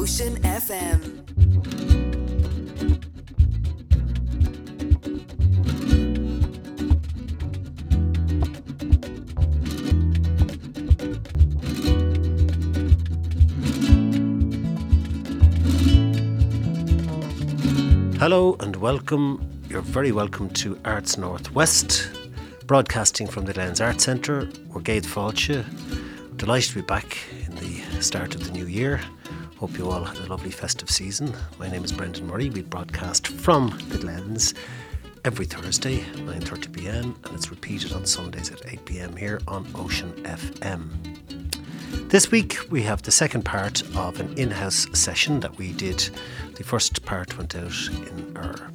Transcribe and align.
Ocean 0.00 0.36
FM. 0.42 1.00
Hello 18.20 18.56
and 18.60 18.76
welcome. 18.76 19.44
You're 19.68 19.82
very 19.82 20.12
welcome 20.12 20.48
to 20.50 20.78
Arts 20.84 21.18
Northwest, 21.18 22.08
broadcasting 22.68 23.26
from 23.26 23.46
the 23.46 23.52
Glens 23.52 23.80
Arts 23.80 24.04
Centre. 24.04 24.48
We're 24.68 24.80
Gabe 24.80 25.02
Falcha. 25.02 25.64
Delighted 26.36 26.70
to 26.70 26.74
be 26.76 26.82
back 26.82 27.18
in 27.44 27.56
the 27.56 28.00
start 28.00 28.36
of 28.36 28.44
the 28.44 28.52
new 28.52 28.66
year. 28.66 29.00
Hope 29.58 29.76
you 29.76 29.90
all 29.90 30.04
had 30.04 30.18
a 30.18 30.26
lovely 30.26 30.52
festive 30.52 30.88
season. 30.88 31.34
My 31.58 31.68
name 31.68 31.82
is 31.82 31.90
Brendan 31.90 32.28
Murray. 32.28 32.48
We 32.48 32.62
broadcast 32.62 33.26
from 33.26 33.76
the 33.88 33.98
Glens 33.98 34.54
every 35.24 35.46
Thursday, 35.46 35.98
9:30 35.98 36.72
p.m., 36.72 37.16
and 37.24 37.34
it's 37.34 37.50
repeated 37.50 37.92
on 37.92 38.06
Sundays 38.06 38.52
at 38.52 38.62
8 38.64 38.84
p.m. 38.84 39.16
here 39.16 39.40
on 39.48 39.66
Ocean 39.74 40.12
FM. 40.22 40.88
This 42.08 42.30
week 42.30 42.56
we 42.70 42.82
have 42.82 43.02
the 43.02 43.10
second 43.10 43.44
part 43.44 43.82
of 43.96 44.20
an 44.20 44.32
in-house 44.38 44.86
session 44.92 45.40
that 45.40 45.58
we 45.58 45.72
did. 45.72 46.08
The 46.54 46.62
first 46.62 47.04
part 47.04 47.36
went 47.36 47.56
out 47.56 47.88
in 47.88 48.36
our 48.36 48.70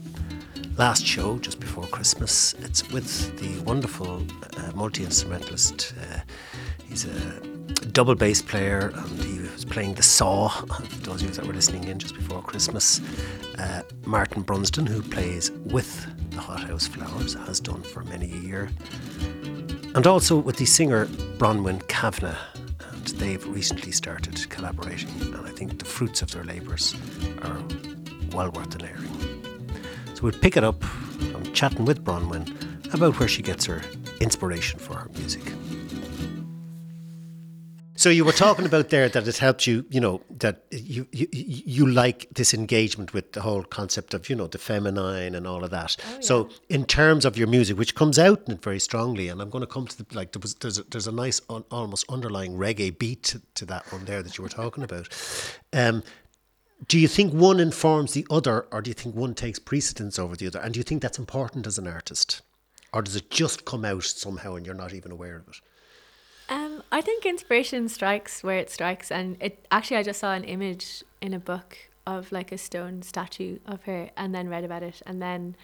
last 0.77 1.05
show 1.05 1.38
just 1.39 1.61
before 1.61 1.86
Christmas. 1.88 2.55
It's 2.59 2.91
with 2.91 3.39
the 3.39 3.58
wonderful 3.63 4.22
uh, 4.58 4.72
multi-instrumentalist. 4.75 5.94
Uh, 5.97 6.20
he's 6.89 7.05
a 7.05 7.39
double 7.94 8.16
bass 8.16 8.41
player 8.41 8.91
and 8.94 9.23
he 9.23 9.42
playing 9.73 9.95
the 9.95 10.04
saw. 10.04 10.50
Those 11.02 11.23
of 11.23 11.30
you 11.30 11.36
that 11.36 11.45
were 11.48 11.54
listening 11.54 11.86
in 11.86 11.98
just 11.98 12.14
before 12.14 12.44
Christmas, 12.44 13.02
uh, 13.58 13.81
Martin 14.05 14.44
Brunsden, 14.44 14.88
who 14.88 15.02
plays 15.02 15.50
with 15.50 16.06
the 16.30 16.39
Hothouse 16.39 16.86
Flowers, 16.86 17.34
has 17.34 17.59
done 17.59 17.81
for 17.81 18.03
many 18.03 18.31
a 18.31 18.38
year, 18.38 18.70
and 19.95 20.06
also 20.06 20.38
with 20.38 20.58
the 20.58 20.66
singer 20.66 21.08
Branwen 21.39 21.86
Kavanagh 21.88 22.38
and 23.03 23.08
they've 23.20 23.45
recently 23.47 23.92
started 23.92 24.47
collaborating, 24.50 25.09
and 25.22 25.38
I 25.38 25.50
think 25.50 25.80
the 25.80 25.86
fruits 25.86 26.22
of 26.22 26.30
their 26.31 26.44
labours 26.44 26.95
are 27.42 27.62
well 28.31 28.52
worth 28.52 28.69
the 28.69 28.86
airing. 28.86 29.73
So 30.14 30.23
we'll 30.23 30.34
pick 30.34 30.56
it 30.56 30.64
up 30.64 30.84
from 30.84 31.52
chatting 31.52 31.86
with 31.86 32.06
Branwen 32.06 32.94
about 32.94 33.19
where 33.19 33.28
she 33.28 33.42
gets 33.42 33.66
her 33.66 33.81
inspiration 34.22 34.80
for 34.80 34.94
her 34.94 35.09
music. 35.16 35.53
So 38.04 38.09
you 38.09 38.26
were 38.26 38.34
talking 38.34 38.66
about 38.66 38.90
there 38.90 39.08
that 39.08 39.30
it 39.30 39.38
helped 39.38 39.66
you, 39.66 39.86
you 39.90 40.02
know, 40.02 40.20
that 40.30 40.66
you, 40.72 41.08
you 41.14 41.26
you 41.32 41.88
like 41.88 42.28
this 42.34 42.54
engagement 42.54 43.14
with 43.14 43.32
the 43.32 43.40
whole 43.40 43.64
concept 43.64 44.14
of, 44.14 44.30
you 44.30 44.36
know, 44.36 44.48
the 44.48 44.58
feminine 44.58 45.34
and 45.36 45.48
all 45.48 45.64
of 45.64 45.72
that. 45.72 45.96
Oh, 46.09 46.20
So 46.20 46.50
in 46.68 46.84
terms 46.84 47.24
of 47.24 47.38
your 47.38 47.48
music, 47.48 47.78
which 47.78 47.96
comes 47.96 48.20
out 48.20 48.42
in 48.46 48.56
it 48.56 48.62
very 48.62 48.80
strongly, 48.80 49.30
and 49.30 49.42
I'm 49.42 49.50
going 49.50 49.62
to 49.62 49.74
come 49.74 49.88
to 49.88 49.98
the 49.98 50.06
like 50.14 50.34
there 50.34 50.42
was, 50.42 50.56
there's 50.56 50.80
a, 50.80 50.84
there's 50.84 51.08
a 51.08 51.14
nice 51.14 51.40
un, 51.50 51.64
almost 51.72 52.04
underlying 52.09 52.58
reggae 52.58 53.00
beat 53.00 53.24
to, 53.24 53.42
to 53.56 53.66
that 53.68 53.90
one 53.90 54.04
there 54.04 54.22
that 54.22 54.38
you 54.38 54.44
were 54.44 54.50
talking 54.50 54.84
about. 54.84 55.08
Um, 55.72 56.04
do 56.90 57.00
you 57.00 57.08
think 57.08 57.31
one 57.34 57.62
informs 57.62 58.12
the 58.12 58.28
other, 58.30 58.68
or 58.74 58.81
do 58.81 58.90
you 58.90 58.96
think 58.96 59.16
one 59.16 59.34
takes 59.34 59.59
precedence 59.59 60.20
over 60.20 60.36
the 60.36 60.48
other? 60.48 60.59
And 60.59 60.74
do 60.74 60.80
you 60.81 60.84
think 60.84 61.02
that's 61.02 61.20
important 61.20 61.66
as 61.68 61.78
an 61.78 61.88
artist, 61.88 62.42
or 62.92 63.02
does 63.02 63.16
it 63.16 63.31
just 63.31 63.64
come 63.64 63.86
out 63.86 64.04
somehow 64.04 64.56
and 64.56 64.66
you're 64.66 64.76
not 64.76 64.94
even 64.94 65.14
aware 65.14 65.38
of 65.38 65.48
it? 65.48 65.56
Um, 66.49 66.83
I 66.91 67.02
think 67.02 67.25
inspiration 67.25 67.88
strikes 67.89 68.44
where 68.44 68.58
it 68.58 68.69
strikes, 68.69 69.11
and 69.11 69.38
it 69.39 69.66
actually 69.72 69.97
I 69.97 70.03
just 70.03 70.19
saw 70.19 70.33
an 70.33 70.44
image 70.44 71.03
in 71.22 71.33
a 71.33 71.39
book 71.39 71.77
of 72.05 72.31
like 72.31 72.52
a 72.52 72.58
stone 72.58 73.02
statue 73.02 73.59
of 73.66 73.83
her, 73.83 74.09
and 74.17 74.33
then 74.35 74.50
read 74.50 74.63
about 74.63 74.83
it, 74.83 75.02
and 75.05 75.22
then 75.22 75.55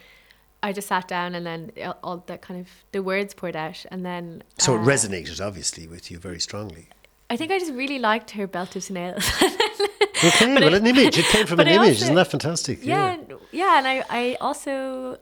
I 0.63 0.71
just 0.73 0.87
sat 0.87 1.07
down, 1.07 1.35
and 1.35 1.45
then 1.45 1.71
all- 2.03 2.23
that 2.27 2.41
kind 2.41 2.59
of 2.61 2.67
the 2.91 3.01
words 3.03 3.33
poured 3.33 3.55
out, 3.55 3.85
and 3.91 4.05
then 4.05 4.43
So 4.57 4.75
it 4.75 4.79
uh, 4.81 4.83
resonated 4.85 5.45
obviously 5.45 5.87
with 5.87 6.09
you 6.09 6.17
very 6.17 6.39
strongly. 6.39 6.87
I 7.29 7.35
think 7.37 7.51
I 7.51 7.59
just 7.59 7.73
really 7.73 7.99
liked 7.99 8.31
her 8.31 8.47
belt 8.47 8.75
of 8.75 8.89
nails. 8.89 9.29
Okay, 10.21 10.53
But 10.53 10.63
well, 10.63 10.73
an 10.73 10.85
image. 10.85 11.17
It 11.17 11.23
came 11.27 11.45
from 11.51 11.61
an 11.61 11.69
I 11.69 11.75
image. 11.75 11.89
also- 11.91 12.03
Isn't 12.05 12.15
that 12.15 12.27
fantastic? 12.27 12.79
yeah, 12.83 13.13
and- 13.13 13.33
yeah, 13.53 13.77
and 13.77 13.87
I 13.87 14.03
I 14.09 14.37
also 14.41 15.17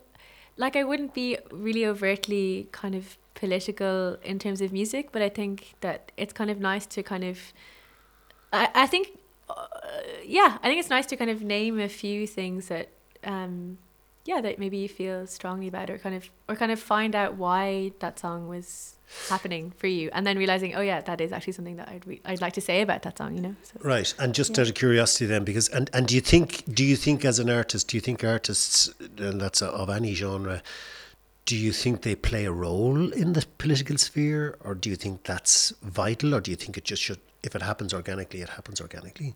like 0.57 0.75
I 0.75 0.83
wouldn't 0.83 1.13
be 1.13 1.37
really 1.51 1.85
overtly 1.85 2.67
kind 2.71 2.95
of 2.95 3.15
political 3.41 4.17
in 4.23 4.37
terms 4.39 4.59
of 4.61 4.71
music, 4.73 5.11
but 5.13 5.21
I 5.21 5.29
think 5.29 5.75
that 5.85 6.11
it's 6.17 6.33
kind 6.33 6.49
of 6.49 6.59
nice 6.59 6.85
to 6.95 7.03
kind 7.03 7.23
of 7.23 7.37
I 8.51 8.67
I 8.83 8.87
think 8.87 9.05
uh, 9.49 9.65
yeah, 10.25 10.57
I 10.61 10.67
think 10.67 10.79
it's 10.81 10.89
nice 10.97 11.05
to 11.07 11.15
kind 11.15 11.31
of 11.31 11.41
name 11.41 11.79
a 11.79 11.89
few 12.03 12.27
things 12.27 12.67
that 12.67 12.87
um 13.23 13.77
yeah, 14.25 14.41
that 14.41 14.59
maybe 14.59 14.77
you 14.83 14.89
feel 14.89 15.25
strongly 15.25 15.67
about 15.69 15.89
or 15.89 15.97
kind 15.97 16.15
of 16.19 16.23
or 16.49 16.55
kind 16.55 16.71
of 16.71 16.79
find 16.81 17.15
out 17.15 17.31
why 17.35 17.93
that 17.99 18.19
song 18.19 18.49
was 18.49 18.67
happening 19.29 19.71
for 19.77 19.87
you 19.87 20.09
and 20.11 20.27
then 20.27 20.37
realizing 20.37 20.75
oh 20.75 20.81
yeah 20.81 20.99
that 21.09 21.21
is 21.21 21.31
actually 21.31 21.53
something 21.53 21.77
that 21.77 21.87
I'd 21.87 22.05
re- 22.05 22.19
I'd 22.25 22.41
like 22.41 22.51
to 22.59 22.61
say 22.69 22.81
about 22.81 23.03
that 23.03 23.17
song 23.17 23.35
you 23.37 23.41
know 23.41 23.55
so 23.63 23.73
Right, 23.93 24.13
and 24.19 24.35
just 24.35 24.51
Yeah. 24.57 24.63
out 24.63 24.67
of 24.69 24.75
curiosity, 24.75 25.25
then, 25.27 25.43
because 25.45 25.69
and 25.69 25.89
and 25.93 26.03
do 26.09 26.13
you 26.15 26.23
think 26.31 26.47
do 26.79 26.83
you 26.83 26.97
think 27.05 27.23
as 27.23 27.39
an 27.39 27.49
artist, 27.49 27.87
do 27.89 27.95
you 27.95 28.01
think 28.01 28.23
artists, 28.25 28.89
and 29.27 29.39
that's 29.39 29.61
of 29.61 29.89
any 29.89 30.13
genre, 30.13 30.61
do 31.47 31.55
you 31.55 31.71
think 31.71 32.01
they 32.01 32.13
play 32.13 32.43
a 32.45 32.51
role 32.51 33.11
in 33.13 33.31
the 33.31 33.45
political 33.57 33.97
sphere, 33.97 34.57
or 34.59 34.75
do 34.75 34.89
you 34.89 34.97
think 34.97 35.23
that's 35.23 35.71
vital, 35.81 36.35
or 36.35 36.41
do 36.41 36.51
you 36.51 36.57
think 36.57 36.77
it 36.77 36.83
just 36.83 37.01
should, 37.01 37.19
if 37.41 37.55
it 37.55 37.61
happens 37.61 37.93
organically, 37.93 38.41
it 38.41 38.49
happens 38.49 38.81
organically? 38.81 39.33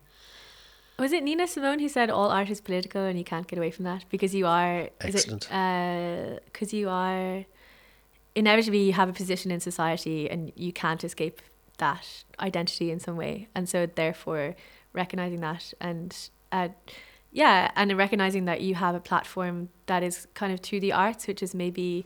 Was 1.00 1.14
it 1.14 1.24
Nina 1.24 1.48
Simone 1.48 1.80
who 1.80 1.88
said 1.88 2.10
all 2.10 2.30
art 2.30 2.50
is 2.50 2.60
political 2.60 3.02
and 3.02 3.18
you 3.18 3.24
can't 3.24 3.48
get 3.48 3.58
away 3.58 3.72
from 3.72 3.86
that 3.86 4.04
because 4.10 4.36
you 4.36 4.46
are 4.46 4.90
Excellent. 5.00 5.48
because 6.46 6.74
you 6.74 6.90
are 6.90 7.46
inevitably 8.36 8.84
you 8.84 8.94
have 8.94 9.10
a 9.10 9.14
position 9.14 9.50
in 9.50 9.60
society 9.60 10.30
and 10.30 10.52
you 10.56 10.72
can't 10.72 11.04
escape 11.04 11.42
that 11.78 12.24
identity 12.40 12.92
in 12.92 13.00
some 13.00 13.18
way 13.18 13.48
and 13.56 13.68
so 13.68 13.88
therefore 13.88 14.56
recognizing 14.94 15.40
that 15.40 15.74
and 15.82 16.30
uh, 16.52 16.68
yeah 17.32 17.72
and 17.76 17.98
recognizing 17.98 18.46
that 18.46 18.62
you 18.62 18.76
have 18.76 18.94
a 18.96 19.00
platform 19.00 19.70
that 19.86 20.04
is 20.04 20.28
kind 20.34 20.52
of 20.54 20.60
through 20.60 20.80
the 20.80 20.92
arts 20.92 21.28
which 21.28 21.42
is 21.42 21.54
maybe 21.56 22.06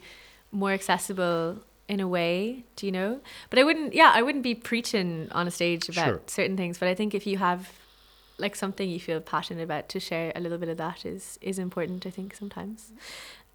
more 0.52 0.72
accessible 0.72 1.58
in 1.88 2.00
a 2.00 2.08
way 2.08 2.64
do 2.76 2.86
you 2.86 2.92
know? 2.92 3.20
But 3.50 3.60
i 3.60 3.64
wouldn't 3.64 3.94
yeah 3.94 4.12
i 4.14 4.22
wouldn't 4.22 4.44
be 4.44 4.56
preaching 4.56 5.28
on 5.32 5.48
a 5.48 5.52
stage 5.52 5.90
about 5.90 6.06
Sure. 6.06 6.22
certain 6.28 6.58
things 6.58 6.78
but 6.78 6.88
i 6.88 6.96
think 6.96 7.14
if 7.14 7.26
you 7.28 7.38
have 7.38 7.72
like 8.38 8.56
something 8.56 8.90
you 8.90 9.00
feel 9.00 9.22
passionate 9.22 9.64
about 9.64 9.88
to 9.90 10.00
share 10.00 10.32
a 10.36 10.40
little 10.42 10.58
bit 10.58 10.70
of 10.70 10.78
that 10.78 11.06
is 11.06 11.38
is 11.42 11.58
important 11.60 12.06
i 12.06 12.10
think 12.10 12.36
sometimes. 12.36 12.92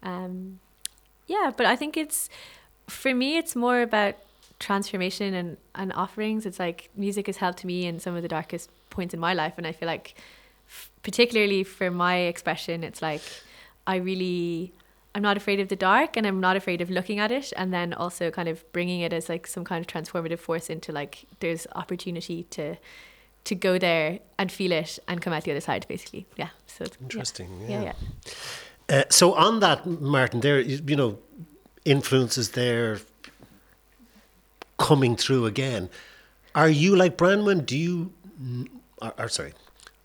Um 0.03 0.59
yeah 1.27 1.51
but 1.55 1.65
i 1.65 1.75
think 1.75 1.95
it's 1.97 2.29
for 2.87 3.13
me 3.13 3.37
it's 3.37 3.55
more 3.55 3.81
about 3.81 4.15
transformation 4.59 5.33
and 5.33 5.57
and 5.75 5.91
offerings. 5.93 6.45
It's 6.45 6.59
like 6.59 6.89
music 6.95 7.25
has 7.27 7.37
helped 7.37 7.63
me 7.65 7.85
in 7.85 7.99
some 7.99 8.15
of 8.15 8.21
the 8.21 8.27
darkest 8.27 8.69
points 8.89 9.13
in 9.13 9.19
my 9.19 9.33
life 9.33 9.53
and 9.57 9.65
i 9.65 9.71
feel 9.71 9.87
like 9.87 10.13
particularly 11.03 11.63
for 11.63 11.89
my 11.91 12.15
expression 12.17 12.83
it's 12.83 13.01
like 13.01 13.21
i 13.87 13.95
really 13.95 14.71
i'm 15.15 15.21
not 15.21 15.35
afraid 15.37 15.59
of 15.59 15.67
the 15.69 15.75
dark 15.75 16.15
and 16.17 16.25
i'm 16.27 16.39
not 16.39 16.55
afraid 16.55 16.79
of 16.81 16.89
looking 16.89 17.19
at 17.19 17.31
it 17.31 17.51
and 17.57 17.73
then 17.73 17.93
also 17.93 18.29
kind 18.31 18.47
of 18.47 18.63
bringing 18.71 19.01
it 19.01 19.11
as 19.13 19.27
like 19.29 19.47
some 19.47 19.63
kind 19.63 19.79
of 19.83 19.87
transformative 19.87 20.39
force 20.39 20.69
into 20.69 20.91
like 20.91 21.25
there's 21.39 21.65
opportunity 21.75 22.43
to 22.43 22.75
to 23.43 23.55
go 23.55 23.77
there 23.79 24.19
and 24.37 24.51
feel 24.51 24.71
it 24.71 24.99
and 25.07 25.21
come 25.21 25.33
out 25.33 25.43
the 25.43 25.51
other 25.51 25.59
side 25.61 25.85
basically 25.87 26.25
yeah 26.37 26.49
so 26.67 26.83
it's- 26.83 26.97
Interesting. 27.01 27.49
yeah 27.67 27.69
Yeah. 27.69 27.83
yeah 27.83 27.93
Uh, 28.89 29.03
so 29.09 29.33
on 29.35 29.59
that, 29.61 29.85
Martin, 29.85 30.41
there 30.41 30.59
you, 30.59 30.77
you 30.85 30.97
know, 30.97 31.17
influences 31.85 32.49
there 32.51 32.99
coming 34.77 35.15
through 35.15 35.45
again. 35.45 35.89
Are 36.55 36.69
you 36.69 36.95
like 36.95 37.15
Branwen? 37.17 37.65
Do 37.65 37.77
you, 37.77 38.11
or, 39.01 39.13
or 39.17 39.29
sorry, 39.29 39.53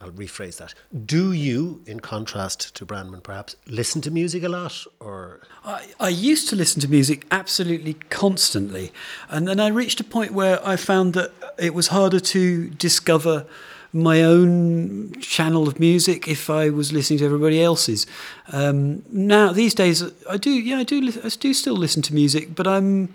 I'll 0.06 0.12
rephrase 0.12 0.58
that. 0.58 0.72
Do 1.04 1.32
you, 1.32 1.82
in 1.84 1.98
contrast 1.98 2.74
to 2.76 2.86
Branwen, 2.86 3.22
perhaps 3.22 3.56
listen 3.66 4.00
to 4.02 4.10
music 4.10 4.44
a 4.44 4.48
lot, 4.48 4.86
or 5.00 5.40
I, 5.64 5.84
I 5.98 6.08
used 6.10 6.48
to 6.50 6.56
listen 6.56 6.80
to 6.82 6.88
music 6.88 7.26
absolutely 7.32 7.94
constantly, 7.94 8.92
and 9.28 9.48
then 9.48 9.58
I 9.58 9.68
reached 9.68 9.98
a 9.98 10.04
point 10.04 10.32
where 10.32 10.64
I 10.66 10.76
found 10.76 11.14
that 11.14 11.32
it 11.58 11.74
was 11.74 11.88
harder 11.88 12.20
to 12.20 12.70
discover 12.70 13.46
my 13.92 14.22
own 14.22 15.12
channel 15.20 15.66
of 15.66 15.80
music 15.80 16.28
if 16.28 16.50
I 16.50 16.70
was 16.70 16.92
listening 16.92 17.18
to 17.20 17.24
everybody 17.24 17.60
else's. 17.60 18.06
Um, 18.52 19.02
now 19.10 19.52
these 19.52 19.74
days, 19.74 20.04
I 20.30 20.36
do, 20.36 20.50
yeah, 20.50 20.78
I 20.78 20.84
do, 20.84 21.12
I 21.24 21.28
do 21.28 21.52
still 21.52 21.76
listen 21.76 22.02
to 22.02 22.14
music, 22.14 22.54
but 22.54 22.66
I'm 22.66 23.12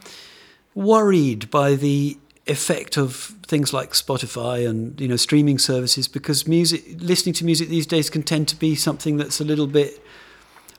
worried 0.75 1.49
by 1.49 1.75
the 1.75 2.17
effect 2.51 2.97
of 2.97 3.33
things 3.47 3.73
like 3.73 3.91
Spotify 3.91 4.69
and 4.69 4.99
you 4.99 5.07
know 5.07 5.15
streaming 5.15 5.57
services 5.57 6.07
because 6.07 6.47
music 6.47 6.83
listening 6.97 7.33
to 7.33 7.45
music 7.45 7.69
these 7.69 7.87
days 7.87 8.09
can 8.09 8.23
tend 8.23 8.47
to 8.49 8.55
be 8.55 8.75
something 8.75 9.17
that's 9.17 9.41
a 9.41 9.43
little 9.43 9.67
bit 9.67 10.03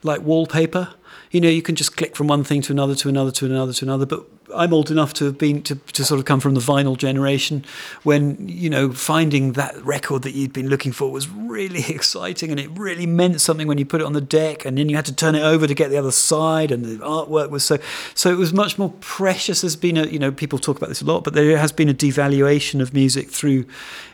like 0.02 0.22
wallpaper. 0.22 0.94
You 1.32 1.40
know, 1.40 1.48
you 1.48 1.62
can 1.62 1.74
just 1.74 1.96
click 1.96 2.14
from 2.14 2.28
one 2.28 2.44
thing 2.44 2.62
to 2.62 2.72
another, 2.72 2.94
to 2.94 3.08
another, 3.08 3.32
to 3.32 3.46
another, 3.46 3.72
to 3.72 3.84
another. 3.84 4.06
But 4.06 4.26
I'm 4.54 4.72
old 4.72 4.90
enough 4.90 5.14
to 5.14 5.24
have 5.26 5.38
been 5.38 5.62
to, 5.62 5.76
to 5.76 6.04
sort 6.04 6.18
of 6.18 6.24
come 6.24 6.40
from 6.40 6.54
the 6.54 6.60
vinyl 6.60 6.96
generation 6.96 7.64
when 8.02 8.48
you 8.48 8.68
know 8.70 8.92
finding 8.92 9.52
that 9.52 9.82
record 9.84 10.22
that 10.22 10.32
you'd 10.32 10.52
been 10.52 10.68
looking 10.68 10.92
for 10.92 11.10
was 11.10 11.28
really 11.28 11.84
exciting 11.88 12.50
and 12.50 12.60
it 12.60 12.70
really 12.72 13.06
meant 13.06 13.40
something 13.40 13.66
when 13.66 13.78
you 13.78 13.84
put 13.84 14.00
it 14.00 14.04
on 14.04 14.12
the 14.12 14.20
deck 14.20 14.64
and 14.64 14.78
then 14.78 14.88
you 14.88 14.96
had 14.96 15.06
to 15.06 15.14
turn 15.14 15.34
it 15.34 15.42
over 15.42 15.66
to 15.66 15.74
get 15.74 15.90
the 15.90 15.96
other 15.96 16.12
side 16.12 16.70
and 16.70 16.84
the 16.84 16.96
artwork 16.98 17.50
was 17.50 17.64
so 17.64 17.78
so 18.14 18.30
it 18.30 18.36
was 18.36 18.52
much 18.52 18.78
more 18.78 18.92
precious. 19.00 19.62
There's 19.62 19.76
been 19.76 19.96
a 19.96 20.06
you 20.06 20.18
know 20.18 20.30
people 20.30 20.58
talk 20.58 20.76
about 20.76 20.88
this 20.88 21.02
a 21.02 21.04
lot, 21.04 21.24
but 21.24 21.34
there 21.34 21.56
has 21.58 21.72
been 21.72 21.88
a 21.88 21.94
devaluation 21.94 22.80
of 22.80 22.92
music 22.92 23.30
through 23.30 23.64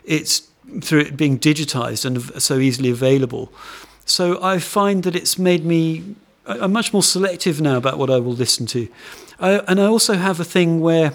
its 0.03 0.47
through 0.81 1.01
it 1.01 1.17
being 1.17 1.39
digitized 1.39 2.05
and 2.05 2.41
so 2.41 2.59
easily 2.59 2.91
available. 2.91 3.51
So 4.05 4.41
I 4.41 4.59
find 4.59 5.03
that 5.03 5.15
it's 5.15 5.37
made 5.37 5.65
me 5.65 6.15
I'm 6.49 6.73
much 6.73 6.93
more 6.93 7.03
selective 7.03 7.61
now 7.61 7.77
about 7.77 7.97
what 7.97 8.09
I 8.09 8.17
will 8.19 8.33
listen 8.33 8.65
to. 8.67 8.87
I, 9.39 9.59
and 9.67 9.79
I 9.79 9.85
also 9.85 10.15
have 10.15 10.39
a 10.39 10.45
thing 10.45 10.79
where 10.79 11.13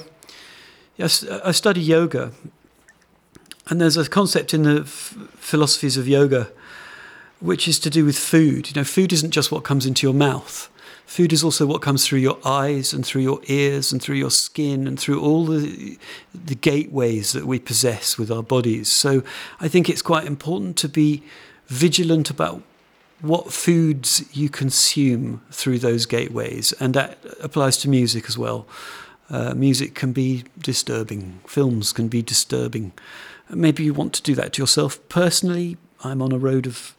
yes, 0.97 1.25
I 1.45 1.53
study 1.53 1.81
yoga, 1.81 2.33
and 3.69 3.81
there's 3.81 3.97
a 3.97 4.09
concept 4.09 4.55
in 4.55 4.63
the 4.63 4.83
f- 4.83 5.17
philosophies 5.37 5.97
of 5.97 6.07
yoga 6.07 6.51
which 7.41 7.69
is 7.69 7.79
to 7.79 7.91
do 7.91 8.07
with 8.07 8.17
food. 8.17 8.69
You 8.69 8.75
know, 8.75 8.85
food 8.85 9.13
isn't 9.13 9.33
just 9.33 9.53
what 9.53 9.65
comes 9.65 9.85
into 9.85 10.07
your 10.07 10.15
mouth. 10.15 10.71
Food 11.05 11.31
is 11.31 11.45
also 11.45 11.67
what 11.67 11.83
comes 11.83 12.07
through 12.07 12.21
your 12.21 12.39
eyes 12.43 12.95
and 12.95 13.05
through 13.05 13.21
your 13.21 13.41
ears 13.49 13.93
and 13.93 14.01
through 14.01 14.17
your 14.17 14.31
skin 14.31 14.87
and 14.87 14.99
through 14.99 15.21
all 15.21 15.45
the 15.45 15.99
the 16.35 16.55
gateways 16.55 17.33
that 17.33 17.47
we 17.47 17.59
possess 17.59 18.17
with 18.17 18.31
our 18.31 18.43
bodies. 18.43 18.89
So 18.91 19.23
I 19.61 19.69
think 19.69 19.91
it's 19.91 20.01
quite 20.01 20.25
important 20.25 20.79
to 20.79 20.89
be 20.89 21.23
vigilant 21.67 22.31
about 22.31 22.63
what 23.21 23.53
foods 23.53 24.25
you 24.33 24.49
consume 24.49 25.41
through 25.51 25.79
those 25.79 26.07
gateways, 26.07 26.73
and 26.75 26.95
that 26.95 27.19
applies 27.43 27.77
to 27.79 27.89
music 27.89 28.27
as 28.29 28.37
well. 28.37 28.67
Uh, 29.31 29.55
music 29.55 29.95
can 29.95 30.13
be 30.13 30.45
disturbing, 30.59 31.41
films 31.47 31.93
can 31.93 32.09
be 32.09 32.23
disturbing. 32.23 32.93
Maybe 33.49 33.85
you 33.85 33.95
want 33.95 34.13
to 34.15 34.23
do 34.23 34.35
that 34.35 34.55
to 34.55 34.63
yourself. 34.63 34.99
Personally, 35.09 35.77
I'm 36.03 36.21
on 36.21 36.33
a 36.33 36.39
road 36.39 36.67
of 36.67 36.95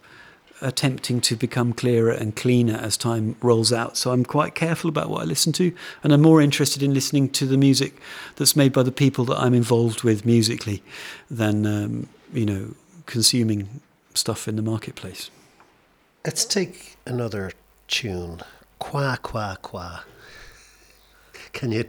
attempting 0.62 1.22
to 1.22 1.36
become 1.36 1.74
clearer 1.74 2.12
and 2.12 2.36
cleaner 2.36 2.76
as 2.76 2.98
time 2.98 3.36
rolls 3.42 3.74
out. 3.74 3.98
So 3.98 4.12
I'm 4.12 4.24
quite 4.24 4.56
careful 4.56 4.90
about 4.90 5.10
what 5.10 5.22
I 5.22 5.26
listen 5.26 5.54
to, 5.54 5.74
and 6.04 6.14
I'm 6.14 6.22
more 6.22 6.42
interested 6.42 6.82
in 6.82 6.94
listening 6.94 7.30
to 7.32 7.46
the 7.46 7.58
music 7.58 8.00
that's 8.38 8.56
made 8.56 8.74
by 8.74 8.84
the 8.84 8.92
people 8.92 9.26
that 9.26 9.38
I'm 9.38 9.54
involved 9.54 10.04
with 10.04 10.26
musically 10.26 10.82
than, 11.30 11.66
um, 11.66 12.10
you 12.34 12.46
know, 12.46 12.74
consuming 13.06 13.82
stuff 14.14 14.48
in 14.48 14.56
the 14.56 14.62
marketplace. 14.62 15.30
Let's 16.26 16.44
take 16.44 16.98
another 17.06 17.52
tune. 17.88 18.42
Qua 18.80 19.16
qua 19.18 19.58
qua. 19.62 20.02
Can 21.54 21.72
you? 21.72 21.86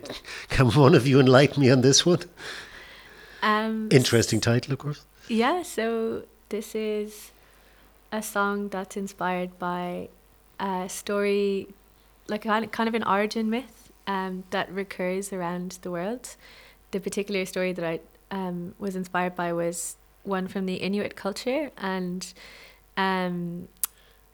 Can 0.50 0.70
one 0.72 0.94
of 0.94 1.06
you 1.06 1.18
enlighten 1.18 1.62
me 1.62 1.70
on 1.70 1.80
this 1.80 2.04
one? 2.04 2.20
Um, 3.42 3.88
Interesting 3.90 4.40
title, 4.40 4.74
of 4.74 4.78
course. 4.78 5.06
Yeah, 5.28 5.62
so 5.62 6.24
this 6.50 6.74
is 6.74 7.32
a 8.12 8.22
song 8.22 8.68
that's 8.68 8.94
inspired 8.94 9.58
by 9.58 10.10
a 10.60 10.86
story, 10.90 11.68
like 12.28 12.42
kind 12.42 12.64
of- 12.66 12.70
kind 12.70 12.88
of 12.88 12.94
an 12.94 13.04
origin 13.04 13.48
myth 13.48 13.90
um, 14.06 14.44
that 14.50 14.70
recurs 14.70 15.32
around 15.32 15.78
the 15.80 15.90
world. 15.90 16.36
The 16.90 17.00
particular 17.00 17.46
story 17.46 17.72
that 17.72 17.84
I 17.84 18.00
um, 18.30 18.74
was 18.78 18.96
inspired 18.96 19.34
by 19.34 19.54
was 19.54 19.96
one 20.24 20.46
from 20.46 20.66
the 20.66 20.74
Inuit 20.74 21.16
culture, 21.16 21.70
and 21.78 22.32
um, 22.98 23.68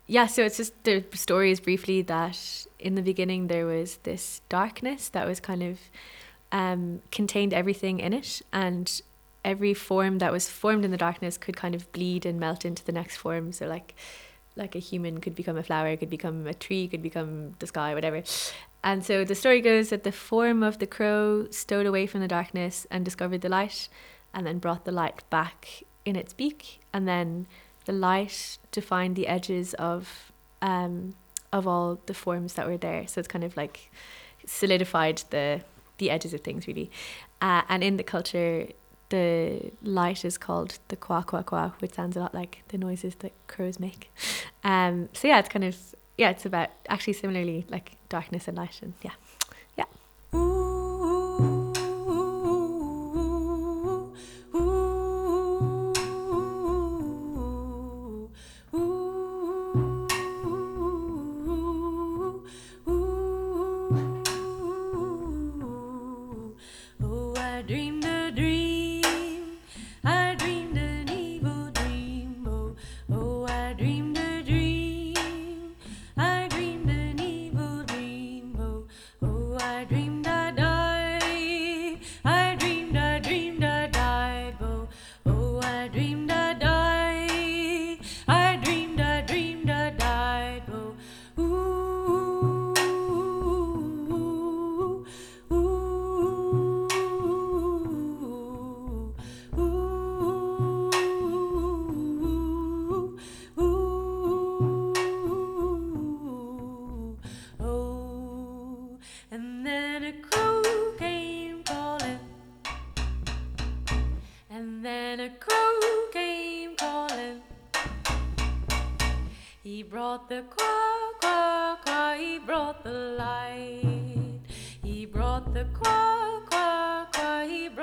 yeah, 0.07 0.27
so 0.27 0.43
it's 0.43 0.57
just 0.57 0.83
the 0.83 1.03
story 1.13 1.51
is 1.51 1.59
briefly 1.59 2.01
that 2.03 2.65
in 2.79 2.95
the 2.95 3.01
beginning 3.01 3.47
there 3.47 3.65
was 3.65 3.97
this 4.03 4.41
darkness 4.49 5.09
that 5.09 5.27
was 5.27 5.39
kind 5.39 5.63
of 5.63 5.79
um, 6.51 7.01
contained 7.11 7.53
everything 7.53 7.99
in 7.99 8.13
it, 8.13 8.41
and 8.51 9.01
every 9.45 9.73
form 9.73 10.19
that 10.19 10.31
was 10.31 10.49
formed 10.49 10.85
in 10.85 10.91
the 10.91 10.97
darkness 10.97 11.37
could 11.37 11.55
kind 11.55 11.75
of 11.75 11.91
bleed 11.91 12.25
and 12.25 12.39
melt 12.39 12.65
into 12.65 12.83
the 12.83 12.91
next 12.91 13.17
form. 13.17 13.51
So 13.51 13.67
like 13.67 13.95
like 14.55 14.75
a 14.75 14.79
human 14.79 15.19
could 15.19 15.35
become 15.35 15.57
a 15.57 15.63
flower, 15.63 15.97
could 15.97 16.09
become 16.11 16.45
a 16.45 16.53
tree, 16.53 16.87
could 16.87 17.01
become 17.01 17.53
the 17.59 17.67
sky, 17.67 17.95
whatever. 17.95 18.21
And 18.83 19.03
so 19.03 19.23
the 19.23 19.35
story 19.35 19.61
goes 19.61 19.89
that 19.89 20.03
the 20.03 20.11
form 20.11 20.61
of 20.61 20.77
the 20.79 20.85
crow 20.85 21.47
stowed 21.49 21.85
away 21.85 22.05
from 22.05 22.21
the 22.21 22.27
darkness 22.27 22.85
and 22.91 23.03
discovered 23.03 23.41
the 23.41 23.49
light, 23.49 23.89
and 24.33 24.45
then 24.45 24.59
brought 24.59 24.85
the 24.85 24.91
light 24.91 25.23
back 25.29 25.83
in 26.05 26.15
its 26.15 26.33
beak, 26.33 26.81
and 26.91 27.07
then 27.07 27.47
the 27.85 27.93
light 27.93 28.57
defined 28.71 29.15
the 29.15 29.27
edges 29.27 29.73
of 29.75 30.31
um, 30.61 31.15
of 31.51 31.67
all 31.67 31.99
the 32.05 32.13
forms 32.13 32.53
that 32.53 32.67
were 32.67 32.77
there. 32.77 33.07
So 33.07 33.19
it's 33.19 33.27
kind 33.27 33.43
of 33.43 33.55
like 33.55 33.91
solidified 34.45 35.23
the 35.29 35.61
the 35.97 36.09
edges 36.09 36.33
of 36.33 36.41
things 36.41 36.67
really. 36.67 36.89
Uh, 37.41 37.61
and 37.69 37.83
in 37.83 37.97
the 37.97 38.03
culture, 38.03 38.67
the 39.09 39.71
light 39.83 40.25
is 40.25 40.37
called 40.37 40.79
the 40.87 40.95
qua 40.95 41.21
qua 41.21 41.43
qua, 41.43 41.71
which 41.79 41.93
sounds 41.93 42.15
a 42.17 42.19
lot 42.19 42.33
like 42.33 42.63
the 42.69 42.77
noises 42.77 43.15
that 43.15 43.31
crows 43.47 43.79
make. 43.79 44.11
Um, 44.63 45.09
so 45.13 45.27
yeah, 45.27 45.39
it's 45.39 45.49
kind 45.49 45.65
of 45.65 45.77
yeah, 46.17 46.29
it's 46.29 46.45
about 46.45 46.69
actually 46.89 47.13
similarly 47.13 47.65
like 47.69 47.97
darkness 48.09 48.47
and 48.47 48.57
light, 48.57 48.79
and 48.81 48.93
yeah. 49.01 49.11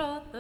Brought 0.01 0.33
the 0.33 0.40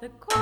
the 0.00 0.39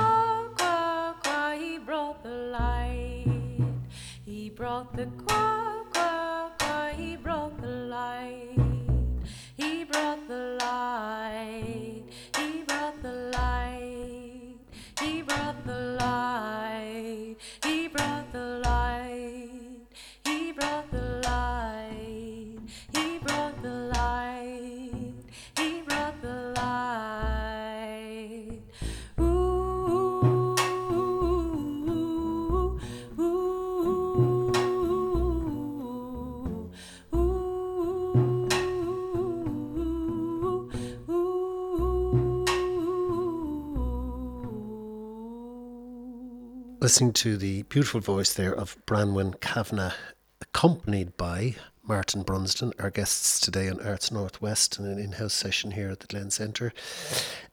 Listening 46.88 47.12
to 47.12 47.37
the 47.37 47.64
beautiful 47.64 48.00
voice 48.00 48.33
there 48.33 48.54
of 48.54 48.78
Branwen 48.87 49.38
Kavanagh, 49.42 49.92
accompanied 50.40 51.18
by 51.18 51.54
Martin 51.83 52.25
Brunsden, 52.25 52.73
our 52.78 52.88
guests 52.88 53.40
today 53.40 53.68
on 53.68 53.78
Arts 53.87 54.11
Northwest 54.11 54.78
in 54.78 54.87
an 54.87 54.99
in 54.99 55.12
house 55.12 55.35
session 55.35 55.73
here 55.73 55.90
at 55.90 56.00
the 56.00 56.07
Glen 56.07 56.30
Centre. 56.30 56.73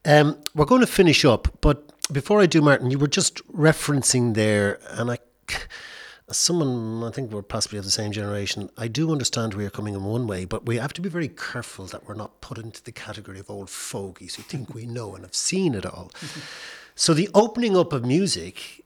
Um, 0.06 0.38
we're 0.56 0.64
going 0.64 0.80
to 0.80 0.88
finish 0.88 1.26
up, 1.26 1.50
but 1.60 1.92
before 2.14 2.40
I 2.40 2.46
do, 2.46 2.62
Martin, 2.62 2.92
you 2.92 2.98
were 2.98 3.10
just 3.10 3.46
referencing 3.50 4.36
there, 4.36 4.80
and 4.92 5.12
I. 5.12 5.18
As 6.30 6.38
someone, 6.38 7.04
I 7.04 7.12
think 7.12 7.30
we're 7.30 7.42
possibly 7.42 7.78
of 7.78 7.84
the 7.84 7.92
same 7.92 8.14
generation, 8.14 8.70
I 8.78 8.88
do 8.88 9.12
understand 9.12 9.54
where 9.54 9.64
you're 9.64 9.70
coming 9.70 9.96
in 9.96 10.06
one 10.06 10.28
way, 10.28 10.46
but 10.46 10.66
we 10.66 10.78
have 10.78 10.94
to 10.94 11.02
be 11.02 11.10
very 11.10 11.28
careful 11.28 11.86
that 11.88 12.08
we're 12.08 12.16
not 12.16 12.42
put 12.42 12.58
into 12.58 12.82
the 12.82 12.94
category 12.94 13.40
of 13.40 13.50
old 13.50 13.70
fogies 13.70 14.36
who 14.36 14.44
think 14.44 14.74
we 14.74 14.88
know 14.88 15.14
and 15.14 15.24
have 15.24 15.36
seen 15.36 15.76
it 15.76 15.86
all. 15.86 16.10
so 16.96 17.14
the 17.14 17.30
opening 17.36 17.78
up 17.78 17.94
of 17.94 18.06
music 18.06 18.85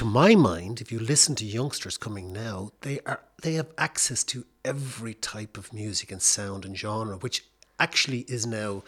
to 0.00 0.06
my 0.06 0.34
mind, 0.34 0.80
if 0.80 0.90
you 0.90 0.98
listen 0.98 1.34
to 1.34 1.44
youngsters 1.44 1.98
coming 1.98 2.32
now, 2.32 2.70
they 2.80 3.00
are 3.04 3.20
they 3.42 3.52
have 3.52 3.68
access 3.76 4.24
to 4.24 4.46
every 4.64 5.12
type 5.12 5.58
of 5.58 5.74
music 5.74 6.10
and 6.10 6.22
sound 6.22 6.64
and 6.64 6.74
genre, 6.74 7.18
which 7.18 7.44
actually 7.78 8.20
is 8.20 8.46
now 8.46 8.82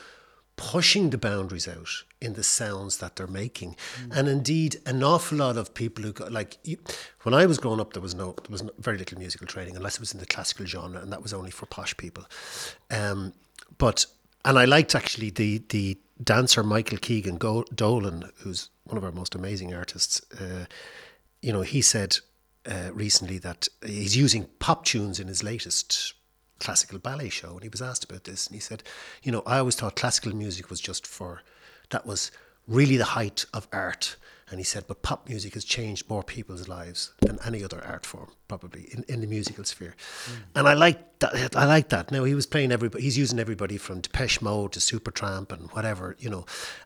pushing 0.57 1.11
the 1.11 1.19
boundaries 1.19 1.69
out 1.69 2.05
in 2.23 2.33
the 2.33 2.43
sounds 2.43 2.97
that 2.97 3.17
they're 3.17 3.27
making. 3.27 3.77
And 4.11 4.27
indeed, 4.27 4.81
an 4.87 5.03
awful 5.03 5.37
lot 5.37 5.59
of 5.59 5.75
people 5.75 6.03
who 6.03 6.15
got 6.15 6.33
like 6.33 6.57
you, 6.65 6.79
when 7.25 7.35
I 7.35 7.45
was 7.45 7.59
growing 7.59 7.79
up, 7.79 7.93
there 7.93 8.01
was 8.01 8.15
no 8.15 8.35
there 8.45 8.51
was 8.51 8.63
no, 8.63 8.71
very 8.79 8.97
little 8.97 9.19
musical 9.19 9.47
training 9.47 9.77
unless 9.77 9.97
it 9.97 10.01
was 10.01 10.15
in 10.15 10.21
the 10.21 10.25
classical 10.25 10.65
genre, 10.65 11.03
and 11.03 11.13
that 11.13 11.23
was 11.23 11.35
only 11.35 11.51
for 11.51 11.67
posh 11.67 11.95
people. 11.99 12.25
Um, 12.91 13.35
but 13.77 14.07
and 14.47 14.59
I 14.59 14.65
liked 14.65 14.95
actually 14.95 15.29
the 15.29 15.63
the 15.69 15.99
dancer 16.25 16.63
Michael 16.63 16.97
Keegan 16.97 17.37
Go- 17.37 17.67
Dolan, 17.75 18.31
who's 18.39 18.71
one 18.85 18.97
of 18.97 19.05
our 19.05 19.13
most 19.13 19.35
amazing 19.35 19.75
artists. 19.75 20.21
Uh, 20.33 20.67
you 21.41 21.53
know, 21.53 21.63
he 21.63 21.83
said 21.83 22.19
uh, 22.67 22.91
recently 22.93 23.39
that 23.39 23.69
he's 23.85 24.17
using 24.17 24.49
pop 24.59 24.85
tunes 24.85 25.19
in 25.19 25.29
his 25.29 25.43
latest 25.43 26.15
classical 26.61 26.99
ballet 26.99 27.29
show, 27.29 27.55
and 27.55 27.63
he 27.63 27.69
was 27.69 27.83
asked 27.83 28.05
about 28.05 28.25
this, 28.25 28.47
and 28.47 28.55
he 28.55 28.61
said, 28.61 28.83
you 29.23 29.33
know, 29.33 29.43
I 29.47 29.59
always 29.59 29.75
thought 29.75 29.97
classical 29.97 30.35
music 30.35 30.71
was 30.71 30.81
just 30.81 31.07
for 31.07 31.43
that 31.91 32.07
was 32.07 32.31
really 32.67 32.97
the 32.97 33.05
height 33.05 33.45
of 33.53 33.69
art. 33.73 34.17
And 34.51 34.61
he 34.61 34.65
said, 34.65 34.85
but 34.87 35.03
pop 35.03 35.29
music 35.31 35.55
has 35.55 35.65
changed 35.65 36.11
more 36.11 36.23
people's 36.23 36.69
lives 36.69 37.13
than 37.21 37.39
any 37.47 37.65
other 37.65 37.83
art 37.87 38.05
form, 38.05 38.33
probably 38.49 38.83
in, 38.93 39.03
in 39.09 39.23
the 39.23 39.27
musical 39.27 39.65
sphere. 39.65 39.97
And 40.55 40.69
I 40.69 40.75
like 40.75 41.21
that. 41.21 41.57
I 41.57 41.65
like 41.65 41.89
that. 41.89 42.11
Now 42.11 42.25
he 42.25 42.35
was 42.35 42.45
playing 42.45 42.71
everybody. 42.71 43.03
He's 43.03 43.17
using 43.17 43.39
everybody 43.39 43.79
from 43.79 44.03
Depeche 44.03 44.43
Mode 44.43 44.73
to 44.73 44.79
Supertramp 44.79 45.53
and 45.53 45.71
whatever, 45.71 46.17
you 46.19 46.29
know. 46.29 46.45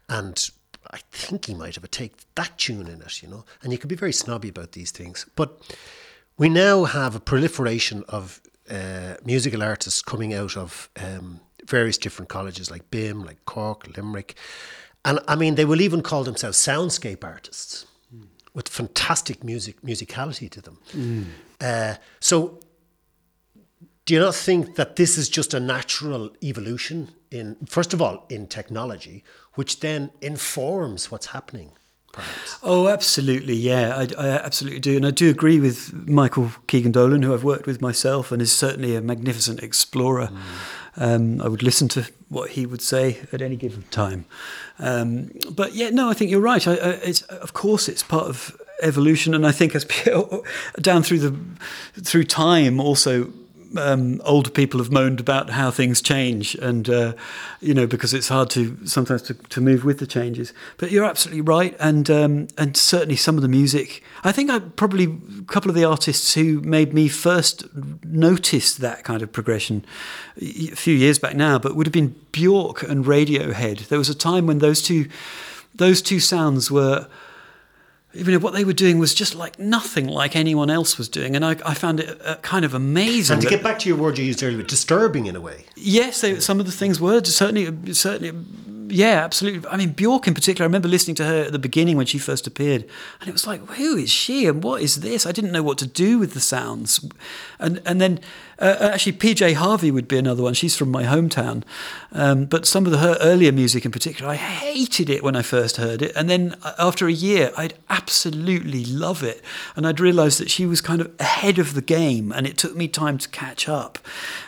And 0.09 0.49
I 0.91 0.99
think 1.11 1.47
he 1.47 1.55
might 1.55 1.75
have 1.75 1.85
a 1.85 1.89
take 1.89 2.13
that 2.35 2.57
tune 2.59 2.87
in 2.87 3.01
it, 3.03 3.23
you 3.23 3.29
know. 3.29 3.45
And 3.63 3.73
you 3.73 3.79
can 3.79 3.89
be 3.89 3.97
very 3.97 4.13
snobby 4.13 4.49
about 4.49 4.73
these 4.73 4.91
things, 4.91 5.27
but 5.37 5.61
we 6.39 6.49
now 6.49 6.85
have 6.85 7.15
a 7.15 7.21
proliferation 7.21 8.05
of 8.09 8.41
uh, 8.71 9.15
musical 9.25 9.63
artists 9.63 10.03
coming 10.03 10.35
out 10.35 10.57
of 10.57 10.91
um, 10.97 11.41
various 11.67 11.99
different 11.99 12.29
colleges 12.29 12.71
like 12.71 12.91
BIMM, 12.91 13.25
like 13.25 13.45
Cork, 13.45 13.97
Limerick. 13.97 14.35
And 15.05 15.21
I 15.29 15.37
mean, 15.37 15.55
they 15.55 15.65
will 15.65 15.81
even 15.81 16.03
call 16.03 16.25
themselves 16.25 16.59
soundscape 16.59 17.25
artists 17.25 17.87
with 18.55 18.69
fantastic 18.69 19.45
music 19.45 19.81
musicality 19.83 20.51
to 20.51 20.61
them. 20.61 20.79
Uh, 21.61 21.95
so, 22.21 22.59
do 24.07 24.15
you 24.15 24.21
not 24.21 24.37
think 24.37 24.77
that 24.77 24.95
this 24.95 25.19
is 25.19 25.29
just 25.29 25.53
a 25.53 25.61
natural 25.61 26.31
evolution 26.43 27.09
in, 27.33 27.57
first 27.67 27.93
of 27.93 28.01
all, 28.01 28.25
in 28.31 28.47
technology, 28.47 29.25
which 29.55 29.81
then 29.81 30.11
informs 30.21 31.11
what's 31.11 31.27
happening, 31.27 31.73
perhaps? 32.13 32.59
Oh, 32.63 32.87
absolutely, 32.87 33.55
yeah, 33.55 33.97
I, 33.97 34.23
I 34.23 34.29
absolutely 34.29 34.79
do, 34.79 34.95
and 34.95 35.05
I 35.05 35.11
do 35.11 35.29
agree 35.29 35.59
with 35.59 35.93
Michael 36.09 36.53
Keegan 36.69 36.93
Dolan, 36.93 37.23
who 37.23 37.35
I've 37.35 37.43
worked 37.43 37.67
with 37.67 37.83
myself, 37.83 38.31
and 38.31 38.41
is 38.41 38.57
certainly 38.57 38.95
a 38.95 39.01
magnificent 39.01 39.61
explorer. 39.61 40.31
Um, 40.97 41.43
I 41.43 41.49
would 41.49 41.65
listen 41.65 41.89
to 41.89 42.09
what 42.29 42.51
he 42.51 42.65
would 42.65 42.81
say 42.81 43.21
at 43.33 43.43
any 43.43 43.57
given 43.57 43.83
time. 43.91 44.25
Um, 44.79 45.33
but 45.51 45.75
yeah, 45.75 45.91
no, 45.91 46.09
I 46.09 46.15
think 46.15 46.31
you're 46.31 46.41
right. 46.41 46.67
I, 46.67 46.75
I, 46.75 46.89
it's 47.03 47.23
of 47.23 47.53
course 47.53 47.89
it's 47.89 48.05
part 48.05 48.29
of 48.29 48.57
evolution, 48.83 49.35
and 49.35 49.45
I 49.45 49.51
think 49.51 49.75
as 49.75 49.85
down 50.81 51.03
through 51.03 51.19
the 51.19 51.37
through 52.03 52.25
time 52.25 52.81
also 52.81 53.33
um, 53.77 54.21
older 54.25 54.51
people 54.51 54.79
have 54.81 54.91
moaned 54.91 55.21
about 55.21 55.51
how 55.51 55.71
things 55.71 56.01
change, 56.01 56.55
and 56.57 56.89
uh, 56.89 57.13
you 57.61 57.75
know 57.75 57.87
because 57.87 58.15
it's 58.15 58.29
hard 58.29 58.51
to 58.51 58.77
sometimes 58.87 59.23
to, 59.23 59.35
to 59.35 59.61
move 59.61 59.85
with 59.85 59.99
the 59.99 60.07
changes. 60.07 60.53
But 60.77 60.91
you're 60.91 61.05
absolutely 61.05 61.43
right, 61.43 61.77
and 61.79 62.11
um, 62.11 62.49
and 62.57 62.77
certainly 62.77 63.17
some 63.17 63.37
of 63.37 63.43
the 63.43 63.49
music. 63.49 64.03
I 64.25 64.33
think 64.33 64.51
I 64.51 64.59
probably 64.61 65.05
a 65.05 65.45
couple 65.45 65.71
of 65.71 65.75
the 65.75 65.85
artists 65.85 66.35
who 66.35 66.61
made 66.61 66.93
me 66.93 67.09
first 67.09 67.65
notice 68.05 68.75
that 68.77 69.05
kind 69.05 69.23
of 69.23 69.33
progression 69.33 69.85
a 70.41 70.69
few 70.75 70.95
years 70.95 71.19
back 71.19 71.35
now, 71.35 71.59
but 71.59 71.75
would 71.77 71.87
have 71.87 71.93
been 71.93 72.15
Bjork 72.33 72.83
and 72.83 73.05
Radiohead. 73.05 73.89
There 73.89 73.99
was 73.99 74.09
a 74.09 74.15
time 74.15 74.47
when 74.47 74.59
those 74.59 74.83
two 74.83 75.09
those 75.75 76.01
two 76.01 76.21
sounds 76.21 76.71
were 76.71 77.09
you 78.17 78.33
know 78.33 78.39
what 78.39 78.55
they 78.55 78.65
were 78.65 78.73
doing 78.73 78.99
was 78.99 79.15
just 79.15 79.35
like 79.35 79.59
nothing 79.59 80.07
like 80.07 80.35
anyone 80.35 80.71
else 80.71 80.99
was 80.99 81.09
doing, 81.09 81.37
and 81.37 81.45
I, 81.45 81.57
I 81.65 81.75
found 81.75 82.01
it 82.01 82.21
uh, 82.25 82.37
kind 82.37 82.65
of 82.65 82.75
amazing. 82.75 83.35
And 83.35 83.43
to 83.43 83.49
get 83.49 83.63
back 83.63 83.79
to 83.81 83.89
your 83.89 83.99
word 83.99 84.19
you 84.19 84.25
used 84.25 84.43
earlier, 84.43 84.63
disturbing 84.63 85.27
in 85.27 85.37
a 85.37 85.41
way. 85.41 85.67
Yes, 85.77 86.21
they, 86.21 86.41
some 86.41 86.59
of 86.61 86.67
the 86.67 86.73
things 86.73 87.01
were 87.01 87.23
certainly, 87.25 87.93
certainly, 87.93 88.33
yeah, 88.89 89.25
absolutely. 89.25 89.69
I 89.69 89.77
mean, 89.77 89.93
Bjork 89.93 90.27
in 90.27 90.35
particular. 90.35 90.65
I 90.65 90.69
remember 90.69 90.89
listening 90.89 91.17
to 91.17 91.25
her 91.25 91.43
at 91.43 91.53
the 91.53 91.59
beginning 91.59 91.97
when 91.97 92.07
she 92.07 92.19
first 92.19 92.47
appeared, 92.47 92.83
and 93.21 93.29
it 93.29 93.33
was 93.33 93.47
like, 93.47 93.61
who 93.71 93.97
is 93.97 94.11
she 94.11 94.47
and 94.47 94.63
what 94.63 94.83
is 94.83 95.01
this? 95.01 95.27
I 95.27 95.33
didn't 95.33 95.53
know 95.53 95.63
what 95.63 95.79
to 95.79 95.87
do 95.87 96.19
with 96.19 96.35
the 96.35 96.41
sounds, 96.41 97.07
and 97.59 97.83
and 97.85 98.01
then 98.01 98.21
uh, 98.59 98.77
actually 98.81 99.13
PJ 99.13 99.55
Harvey 99.55 99.91
would 99.91 100.09
be 100.09 100.17
another 100.17 100.43
one. 100.43 100.55
She's 100.55 100.77
from 100.77 100.91
my 100.91 101.05
hometown, 101.05 101.63
um, 102.13 102.47
but 102.47 102.67
some 102.67 102.87
of 102.87 102.93
the, 102.93 102.99
her 102.99 103.17
earlier 103.21 103.53
music 103.53 103.85
in 103.85 103.91
particular, 103.91 104.31
I 104.31 104.37
hated 104.37 105.11
it 105.11 105.23
when 105.23 105.37
I 105.37 105.43
first 105.43 105.77
heard 105.77 106.03
it, 106.03 106.13
and 106.17 106.31
then 106.31 106.57
uh, 106.63 106.73
after 106.79 107.07
a 107.07 107.13
year, 107.13 107.53
I'd 107.57 107.75
absolutely 107.91 108.85
love 108.85 109.23
it, 109.23 109.43
and 109.75 109.87
I'd 109.87 110.01
realised 110.01 110.41
that 110.41 110.51
she 110.51 110.65
was 110.65 110.81
kind 110.81 111.01
of 111.01 111.11
ahead 111.21 111.59
of 111.59 111.75
the 111.75 111.83
game, 111.83 112.33
and 112.33 112.47
it 112.47 112.57
took 112.57 112.75
me 112.75 112.89
time 112.89 113.19
to 113.19 113.29
catch 113.29 113.69
up, 113.69 113.99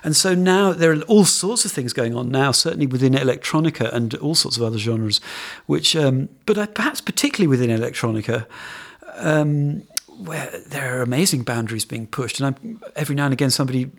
and 0.03 0.17
so 0.17 0.35
now 0.35 0.73
there 0.73 0.93
are 0.93 1.03
all 1.03 1.25
sorts 1.25 1.65
of 1.65 1.73
things 1.73 1.93
going 1.93 2.15
on 2.15 2.31
now, 2.31 2.51
certainly 2.51 2.87
within 2.87 3.13
electronica 3.13 3.93
and 3.93 4.15
all 4.17 4.35
sorts 4.35 4.57
of 4.57 4.63
other 4.63 4.79
genres, 4.79 5.21
which, 5.67 5.95
um, 5.95 6.29
but 6.47 6.57
I, 6.57 6.67
perhaps 6.67 7.01
particularly 7.01 7.49
within 7.49 7.71
electronica. 7.71 8.47
Um, 9.17 9.83
where 10.19 10.61
there 10.67 10.99
are 10.99 11.03
amazing 11.03 11.43
boundaries 11.43 11.85
being 11.85 12.07
pushed, 12.07 12.41
and 12.41 12.47
I'm, 12.47 12.83
every 12.97 13.15
now 13.15 13.25
and 13.25 13.33
again 13.33 13.51
somebody 13.51 13.91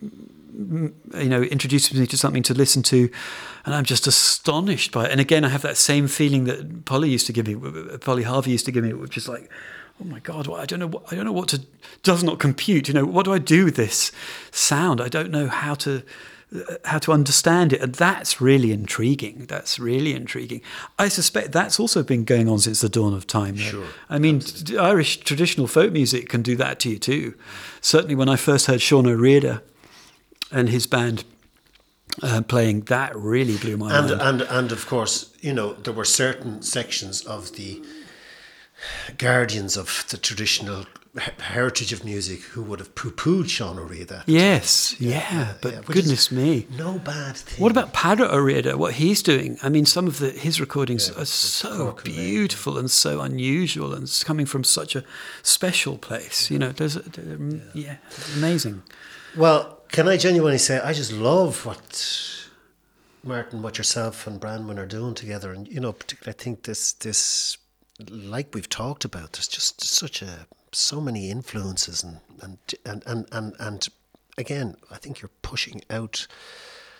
you 0.51 1.29
know 1.29 1.41
introduces 1.41 1.97
me 1.97 2.05
to 2.05 2.17
something 2.17 2.43
to 2.43 2.53
listen 2.53 2.83
to 2.83 3.09
and 3.63 3.73
i'm 3.73 3.85
just 3.85 4.07
astonished 4.07 4.91
by 4.91 5.05
it. 5.05 5.11
And 5.11 5.21
again 5.21 5.45
i 5.45 5.47
have 5.47 5.61
that 5.61 5.77
same 5.77 6.09
feeling 6.09 6.43
that 6.45 6.83
polly 6.83 7.09
used 7.09 7.27
to 7.27 7.33
give 7.33 7.47
me 7.47 7.55
polly 7.99 8.23
harvey 8.23 8.51
used 8.51 8.65
to 8.65 8.71
give 8.73 8.83
me 8.83 8.91
which 8.91 9.15
is 9.15 9.29
like 9.29 9.49
oh 10.01 10.03
my 10.03 10.19
god 10.19 10.49
i 10.51 10.65
don't 10.65 10.79
know 10.79 10.87
what 10.87 11.03
i 11.13 11.15
don't 11.15 11.23
know 11.23 11.31
what 11.31 11.47
to 11.49 11.61
does 12.03 12.23
not 12.23 12.39
compute. 12.39 12.87
You 12.87 12.93
know 12.93 13.05
what 13.05 13.25
do 13.25 13.33
i 13.33 13.39
do 13.39 13.65
with 13.65 13.75
this 13.75 14.11
sound? 14.51 15.01
I 15.01 15.09
don't 15.09 15.31
know 15.31 15.47
how 15.47 15.75
to 15.75 16.03
how 16.85 16.97
to 16.97 17.11
understand 17.11 17.73
it 17.73 17.81
and 17.81 17.93
that's 17.93 18.41
really 18.41 18.71
intriguing. 18.71 19.45
That's 19.47 19.77
really 19.79 20.13
intriguing. 20.15 20.61
I 20.97 21.07
suspect 21.07 21.51
that's 21.51 21.79
also 21.79 22.01
been 22.03 22.23
going 22.23 22.49
on 22.49 22.59
since 22.59 22.81
the 22.81 22.89
dawn 22.89 23.13
of 23.13 23.27
time 23.27 23.55
though. 23.57 23.61
Sure, 23.63 23.85
i 24.09 24.17
mean 24.17 24.41
irish 24.79 25.17
traditional 25.17 25.67
folk 25.67 25.91
music 25.93 26.27
can 26.29 26.41
do 26.41 26.55
that 26.55 26.79
to 26.81 26.89
you 26.89 26.97
too. 26.99 27.33
Certainly 27.81 28.15
when 28.15 28.29
i 28.29 28.35
first 28.35 28.65
heard 28.67 28.79
Seán 28.79 29.05
Ó 29.07 29.15
Riada 29.15 29.61
and 30.51 30.69
his 30.69 30.87
band 30.87 31.23
uh, 32.23 32.41
playing 32.41 32.81
that 32.85 33.15
really 33.15 33.57
blew 33.57 33.77
my 33.77 33.95
And, 33.97 34.07
mind. 34.09 34.21
and 34.21 34.41
and 34.41 34.71
of 34.71 34.87
course, 34.87 35.29
you 35.41 35.53
know, 35.53 35.73
there 35.73 35.93
were 35.93 36.05
certain 36.05 36.61
sections 36.63 37.21
of 37.25 37.51
the 37.55 37.81
guardians 39.17 39.77
of 39.77 40.05
the 40.09 40.17
traditional 40.17 40.85
heritage 41.39 41.91
of 41.91 42.05
music 42.05 42.39
who 42.41 42.61
would 42.61 42.79
have 42.79 42.93
poo-pooed 42.93 43.45
Seán 43.45 43.77
Ó 43.79 43.87
Riada. 43.89 44.23
Yes, 44.27 44.95
yeah, 44.99 45.55
but 45.61 45.73
yeah, 45.73 45.79
which 45.79 45.97
is 45.97 46.03
goodness 46.03 46.31
me. 46.31 46.67
No 46.77 46.99
bad 46.99 47.35
thing. 47.35 47.61
What 47.61 47.71
about 47.71 47.93
Peadar 47.93 48.29
Ó 48.29 48.35
Riada? 48.35 48.75
What 48.75 48.93
he's 48.93 49.23
doing? 49.23 49.57
I 49.63 49.69
mean, 49.69 49.85
some 49.85 50.05
of 50.07 50.19
the 50.19 50.29
his 50.29 50.59
recordings 50.61 51.09
Yeah, 51.09 51.21
are 51.21 51.25
so 51.25 51.77
Cork 51.77 52.05
and 52.05 52.15
Maine. 52.15 52.25
beautiful 52.29 52.77
and 52.77 52.91
so 52.91 53.21
unusual, 53.21 53.93
and 53.93 54.03
it's 54.03 54.23
coming 54.23 54.45
from 54.45 54.63
such 54.63 54.95
a 54.95 55.03
special 55.41 55.97
place. 55.97 56.51
You 56.51 56.59
know, 56.59 56.71
there's, 56.71 56.93
there- 56.95 57.35
um, 57.35 57.61
yeah, 57.73 57.97
amazing. 58.35 58.83
Well, 59.35 59.79
can 59.91 60.07
I 60.07 60.17
genuinely 60.17 60.59
say 60.59 60.79
I 60.79 60.93
just 60.93 61.11
love 61.11 61.65
what 61.65 62.45
Martin, 63.23 63.61
what 63.61 63.77
yourself 63.77 64.27
and 64.27 64.39
Branwen 64.39 64.77
are 64.77 64.85
doing 64.85 65.15
together, 65.15 65.51
and 65.51 65.67
you 65.67 65.79
know, 65.79 65.91
particularly 65.93 66.35
I 66.39 66.43
think 66.43 66.63
this 66.63 66.93
this 66.93 67.57
like 68.09 68.53
we've 68.53 68.69
talked 68.69 69.03
about, 69.05 69.33
there's 69.33 69.47
just 69.47 69.83
such 69.83 70.21
a 70.21 70.47
so 70.71 71.01
many 71.01 71.29
influences 71.29 72.03
and 72.03 72.19
and 72.41 72.57
and 72.85 73.03
and 73.05 73.27
and, 73.31 73.55
and 73.59 73.87
again, 74.37 74.75
I 74.91 74.97
think 74.97 75.21
you're 75.21 75.31
pushing 75.41 75.81
out 75.89 76.27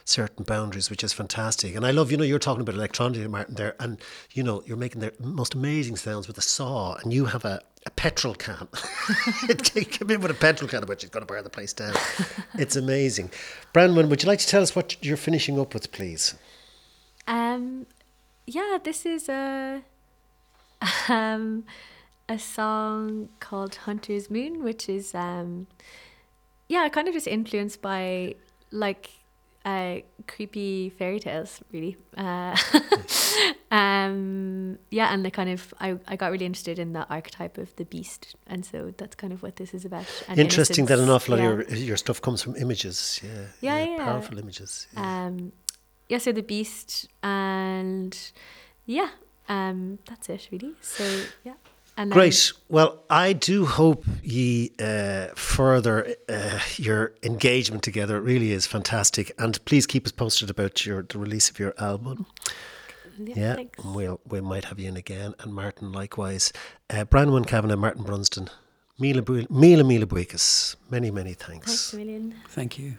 certain 0.10 0.44
boundaries, 0.44 0.90
which 0.90 1.04
is 1.04 1.14
fantastic. 1.14 1.76
And 1.76 1.86
I 1.86 1.92
love, 1.92 2.12
you 2.12 2.18
know, 2.18 2.24
you're 2.24 2.40
talking 2.40 2.62
about 2.62 2.76
electronica, 2.76 3.30
Martin, 3.30 3.56
there, 3.56 3.76
and 3.80 4.00
you 4.32 4.44
know, 4.44 4.64
you're 4.66 4.78
making 4.78 5.02
the 5.02 5.14
most 5.20 5.54
amazing 5.54 5.96
sounds 5.96 6.28
with 6.28 6.38
a 6.38 6.42
saw, 6.42 6.96
and 6.96 7.14
you 7.14 7.26
have 7.26 7.46
a, 7.46 7.62
a 7.86 7.92
petrol 7.92 8.34
can. 8.34 8.68
it 9.50 9.72
came 9.92 10.10
in 10.10 10.22
with 10.22 10.32
a 10.32 10.36
petrol 10.36 10.68
can, 10.68 10.86
which 10.88 11.04
you've 11.04 11.12
got 11.12 11.20
to 11.20 11.26
burn 11.26 11.44
the 11.44 11.50
place 11.50 11.74
down. 11.74 11.94
it's 12.56 12.76
amazing. 12.76 13.32
Branwen, 13.74 14.10
would 14.10 14.24
you 14.24 14.28
like 14.28 14.40
to 14.40 14.48
tell 14.48 14.62
us 14.62 14.76
what 14.76 15.04
you're 15.06 15.18
finishing 15.18 15.60
up 15.60 15.74
with, 15.74 15.92
please? 15.92 16.36
Um, 17.28 17.86
yeah, 18.48 18.80
this 18.84 19.06
is 19.06 19.30
a 19.30 19.84
um 21.10 21.66
a 22.30 22.38
song 22.40 23.30
called 23.40 23.76
Hunter's 23.76 24.30
Moon, 24.30 24.64
which 24.64 24.88
is 24.88 25.14
um 25.16 25.68
yeah, 26.68 26.88
kind 26.90 27.08
of 27.08 27.14
just 27.14 27.28
influenced 27.28 27.82
by 27.82 28.36
like 28.72 29.10
uh 29.66 29.98
creepy 30.28 30.90
fairy 30.90 31.20
tales, 31.20 31.62
really. 31.74 31.98
Uh, 32.16 32.56
um 33.72 34.78
yeah, 34.92 35.14
and 35.14 35.26
the 35.26 35.32
kind 35.32 35.50
of 35.50 35.74
I 35.80 35.98
I 36.08 36.16
got 36.16 36.32
really 36.32 36.46
interested 36.46 36.80
in 36.80 36.94
the 36.94 37.08
archetype 37.10 37.58
of 37.58 37.76
the 37.76 37.86
beast, 37.86 38.36
and 38.48 38.66
so 38.66 38.94
that's 38.98 39.16
kind 39.16 39.34
of 39.34 39.42
what 39.44 39.56
this 39.58 39.74
is 39.74 39.84
about. 39.86 40.06
and 40.28 40.40
Interesting 40.40 40.86
that 40.86 41.00
an 41.00 41.10
awful 41.10 41.36
lot 41.36 41.44
yeah. 41.44 41.50
of 41.50 41.70
your, 41.70 41.78
your 41.80 41.98
stuff 41.98 42.22
comes 42.22 42.42
from 42.42 42.56
images. 42.56 43.20
Yeah, 43.24 43.46
Yeah, 43.62 43.86
yeah. 43.86 44.06
powerful 44.06 44.38
images. 44.38 44.88
Yeah. 44.94 45.26
um 45.26 45.52
yeah 46.08 46.18
so 46.18 46.32
the 46.32 46.42
beast 46.42 47.08
and 47.22 48.18
yeah 48.88 49.10
um 49.48 50.00
that's 50.08 50.28
it 50.30 50.48
really 50.52 50.74
so 50.82 51.04
yeah 51.44 51.54
and 52.00 52.12
Great. 52.12 52.52
Well, 52.70 53.04
I 53.10 53.34
do 53.34 53.66
hope 53.66 54.04
ye 54.24 54.72
uh, 54.80 55.28
further 55.36 56.16
uh, 56.28 56.60
your 56.78 57.14
engagement 57.24 57.84
together. 57.84 58.18
It 58.18 58.22
really 58.34 58.52
is 58.52 58.66
fantastic, 58.68 59.32
and 59.38 59.64
please 59.66 59.86
keep 59.86 60.06
us 60.06 60.12
posted 60.14 60.50
about 60.50 60.86
your 60.86 61.04
the 61.04 61.20
release 61.20 61.50
of 61.52 61.60
your 61.60 61.74
album. 61.78 62.26
yeah, 63.18 63.34
Yeah, 63.36 63.56
thanks. 63.56 63.84
we'll 63.84 64.20
we 64.28 64.40
might 64.42 64.66
have 64.66 64.80
you 64.80 64.88
in 64.90 64.98
again, 64.98 65.34
and 65.40 65.54
Martin 65.54 65.92
likewise. 65.92 66.54
Uh, 66.90 67.04
Branwen 67.06 67.46
Kavanagh, 67.46 67.76
Martin 67.78 68.04
Brunsden, 68.06 68.48
Mila 69.00 69.22
Bu- 69.22 69.48
Mila 69.50 69.84
Mila 69.84 70.06
Buikas. 70.06 70.76
Many 70.90 71.12
many 71.12 71.34
thanks 71.34 71.66
thanks. 71.68 71.94
a 71.94 71.98
million 71.98 72.36
Thank 72.50 72.80
you. 72.80 72.98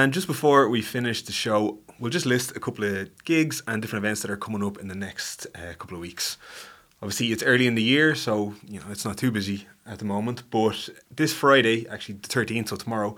And 0.00 0.12
just 0.12 0.28
before 0.28 0.68
we 0.68 0.80
finish 0.80 1.22
the 1.22 1.32
show, 1.32 1.80
we'll 1.98 2.12
just 2.12 2.24
list 2.24 2.56
a 2.56 2.60
couple 2.60 2.84
of 2.84 3.24
gigs 3.24 3.64
and 3.66 3.82
different 3.82 4.04
events 4.04 4.22
that 4.22 4.30
are 4.30 4.36
coming 4.36 4.62
up 4.62 4.78
in 4.78 4.86
the 4.86 4.94
next 4.94 5.48
uh, 5.56 5.74
couple 5.76 5.96
of 5.96 6.00
weeks. 6.00 6.36
Obviously, 7.02 7.32
it's 7.32 7.42
early 7.42 7.66
in 7.66 7.74
the 7.74 7.82
year, 7.82 8.14
so 8.14 8.54
you 8.64 8.78
know 8.78 8.86
it's 8.92 9.04
not 9.04 9.16
too 9.16 9.32
busy 9.32 9.66
at 9.84 9.98
the 9.98 10.04
moment. 10.04 10.44
But 10.52 10.88
this 11.10 11.32
Friday, 11.32 11.88
actually 11.88 12.14
the 12.22 12.28
thirteenth, 12.28 12.68
so 12.68 12.76
tomorrow, 12.76 13.16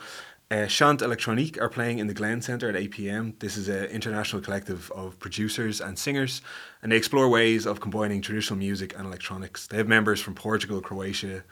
uh, 0.50 0.68
Chant 0.68 1.02
Electronique 1.02 1.60
are 1.60 1.68
playing 1.68 1.98
in 1.98 2.06
the 2.06 2.14
Glen 2.14 2.40
Centre 2.40 2.70
at 2.70 2.76
8 2.76 2.90
pm. 2.92 3.34
This 3.40 3.58
is 3.58 3.68
an 3.68 3.84
international 3.96 4.40
collective 4.40 4.90
of 4.92 5.18
producers 5.18 5.82
and 5.82 5.98
singers, 5.98 6.40
and 6.82 6.90
they 6.90 6.96
explore 6.96 7.28
ways 7.28 7.66
of 7.66 7.82
combining 7.82 8.22
traditional 8.22 8.58
music 8.58 8.94
and 8.96 9.06
electronics. 9.06 9.66
They 9.66 9.76
have 9.76 9.86
members 9.86 10.22
from 10.22 10.34
Portugal, 10.34 10.80
Croatia, 10.80 11.44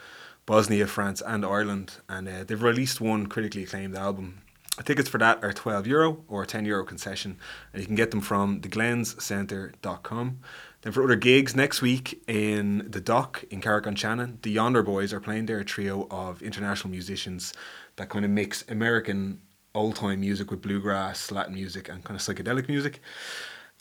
Bosnia, 0.47 0.87
France, 0.87 1.21
and 1.21 1.45
Ireland, 1.45 1.97
and 2.09 2.27
uh, 2.27 2.45
they've 2.45 2.63
released 2.63 2.99
one 2.99 3.27
critically 3.27 3.65
acclaimed 3.65 3.95
album. 3.95 4.41
Tickets 4.85 5.09
for 5.09 5.19
that 5.19 5.43
are 5.45 5.53
12 5.53 5.87
euro 5.87 6.25
or 6.29 6.47
10 6.47 6.65
euro 6.65 6.85
concession, 6.85 7.37
and 7.73 7.81
you 7.81 7.87
can 7.87 7.97
get 7.97 8.11
them 8.11 8.21
from 8.21 8.61
theglenscentre.com. 8.61 10.39
Then 10.83 10.93
for 10.93 11.03
other 11.03 11.17
gigs 11.17 11.57
next 11.57 11.83
week 11.83 12.23
in 12.29 12.87
the 12.89 13.01
Dock 13.01 13.45
in 13.51 13.61
Carrick 13.61 13.87
on 13.87 13.97
Shannon, 13.97 14.39
the 14.43 14.51
Yonder 14.51 14.83
Boys 14.83 15.13
are 15.13 15.21
playing 15.21 15.47
there, 15.47 15.59
a 15.59 15.65
trio 15.65 16.07
of 16.11 16.41
international 16.41 16.91
musicians 16.91 17.53
that 17.97 18.09
kind 18.09 18.25
of 18.25 18.31
mix 18.31 18.65
American 18.69 19.41
old 19.75 19.97
time 19.97 20.21
music 20.21 20.51
with 20.51 20.63
bluegrass, 20.63 21.31
Latin 21.31 21.55
music, 21.55 21.89
and 21.89 22.05
kind 22.05 22.19
of 22.19 22.25
psychedelic 22.25 22.69
music. 22.69 23.01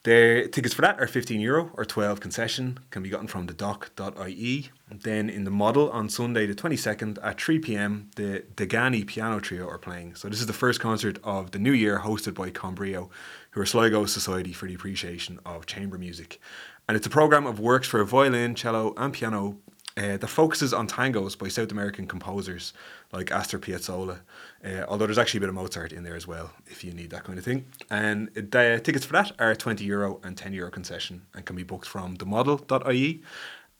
Their 0.07 0.47
tickets 0.47 0.73
for 0.73 0.83
that 0.83 1.01
are 1.01 1.05
15 1.05 1.41
euro 1.41 1.69
or 1.73 1.83
12 1.83 2.21
concession, 2.21 2.79
can 2.91 3.03
be 3.03 3.09
gotten 3.09 3.27
from 3.27 3.47
the 3.47 3.53
dock.ie. 3.53 4.69
Then 4.89 5.29
in 5.29 5.43
the 5.43 5.51
model 5.51 5.91
on 5.91 6.07
Sunday 6.07 6.45
the 6.45 6.55
22nd 6.55 7.17
at 7.21 7.41
3 7.41 7.59
pm, 7.59 8.09
the 8.15 8.45
Degani 8.55 9.05
Piano 9.05 9.41
Trio 9.41 9.67
are 9.67 9.77
playing. 9.77 10.15
So 10.15 10.29
this 10.29 10.39
is 10.39 10.45
the 10.45 10.53
first 10.53 10.79
concert 10.79 11.19
of 11.25 11.51
the 11.51 11.59
new 11.59 11.73
year 11.73 11.99
hosted 12.05 12.35
by 12.35 12.51
Combrio, 12.51 13.09
who 13.51 13.59
are 13.59 13.65
Sligo 13.65 14.05
Society 14.05 14.53
for 14.53 14.65
the 14.65 14.75
Appreciation 14.75 15.41
of 15.45 15.65
Chamber 15.65 15.97
Music. 15.97 16.39
And 16.87 16.95
it's 16.95 17.07
a 17.07 17.09
program 17.09 17.45
of 17.45 17.59
works 17.59 17.89
for 17.89 18.01
violin, 18.05 18.55
cello, 18.55 18.93
and 18.95 19.11
piano 19.11 19.57
uh, 19.97 20.15
that 20.15 20.27
focuses 20.27 20.73
on 20.73 20.87
tangos 20.87 21.37
by 21.37 21.49
South 21.49 21.73
American 21.73 22.07
composers 22.07 22.71
like 23.11 23.29
Astor 23.29 23.59
Piazzolla. 23.59 24.19
Uh, 24.65 24.83
although 24.87 25.05
there's 25.05 25.17
actually 25.17 25.37
a 25.37 25.41
bit 25.41 25.49
of 25.49 25.55
Mozart 25.55 25.93
in 25.93 26.03
there 26.03 26.15
as 26.15 26.27
well, 26.27 26.51
if 26.65 26.83
you 26.83 26.91
need 26.91 27.11
that 27.11 27.23
kind 27.23 27.37
of 27.37 27.45
thing. 27.45 27.65
And 27.89 28.29
the 28.33 28.81
tickets 28.83 29.05
for 29.05 29.13
that 29.13 29.31
are 29.39 29.55
20 29.55 29.83
euro 29.83 30.19
and 30.23 30.35
10 30.35 30.53
euro 30.53 30.71
concession 30.71 31.27
and 31.33 31.45
can 31.45 31.55
be 31.55 31.63
booked 31.63 31.87
from 31.87 32.17
themodel.ie. 32.17 33.21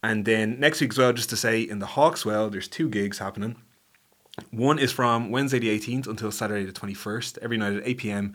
And 0.02 0.24
then 0.24 0.60
next 0.60 0.80
week 0.80 0.92
as 0.92 0.98
well, 0.98 1.12
just 1.12 1.30
to 1.30 1.36
say, 1.36 1.60
in 1.60 1.80
the 1.80 1.86
Hawk's 1.86 2.24
Well, 2.24 2.48
there's 2.48 2.68
two 2.68 2.88
gigs 2.88 3.18
happening. 3.18 3.56
One 4.50 4.78
is 4.78 4.92
from 4.92 5.30
Wednesday 5.30 5.58
the 5.58 5.76
18th 5.76 6.06
until 6.06 6.30
Saturday 6.30 6.64
the 6.64 6.72
21st, 6.72 7.38
every 7.42 7.56
night 7.56 7.74
at 7.74 7.86
8 7.86 7.98
pm. 7.98 8.34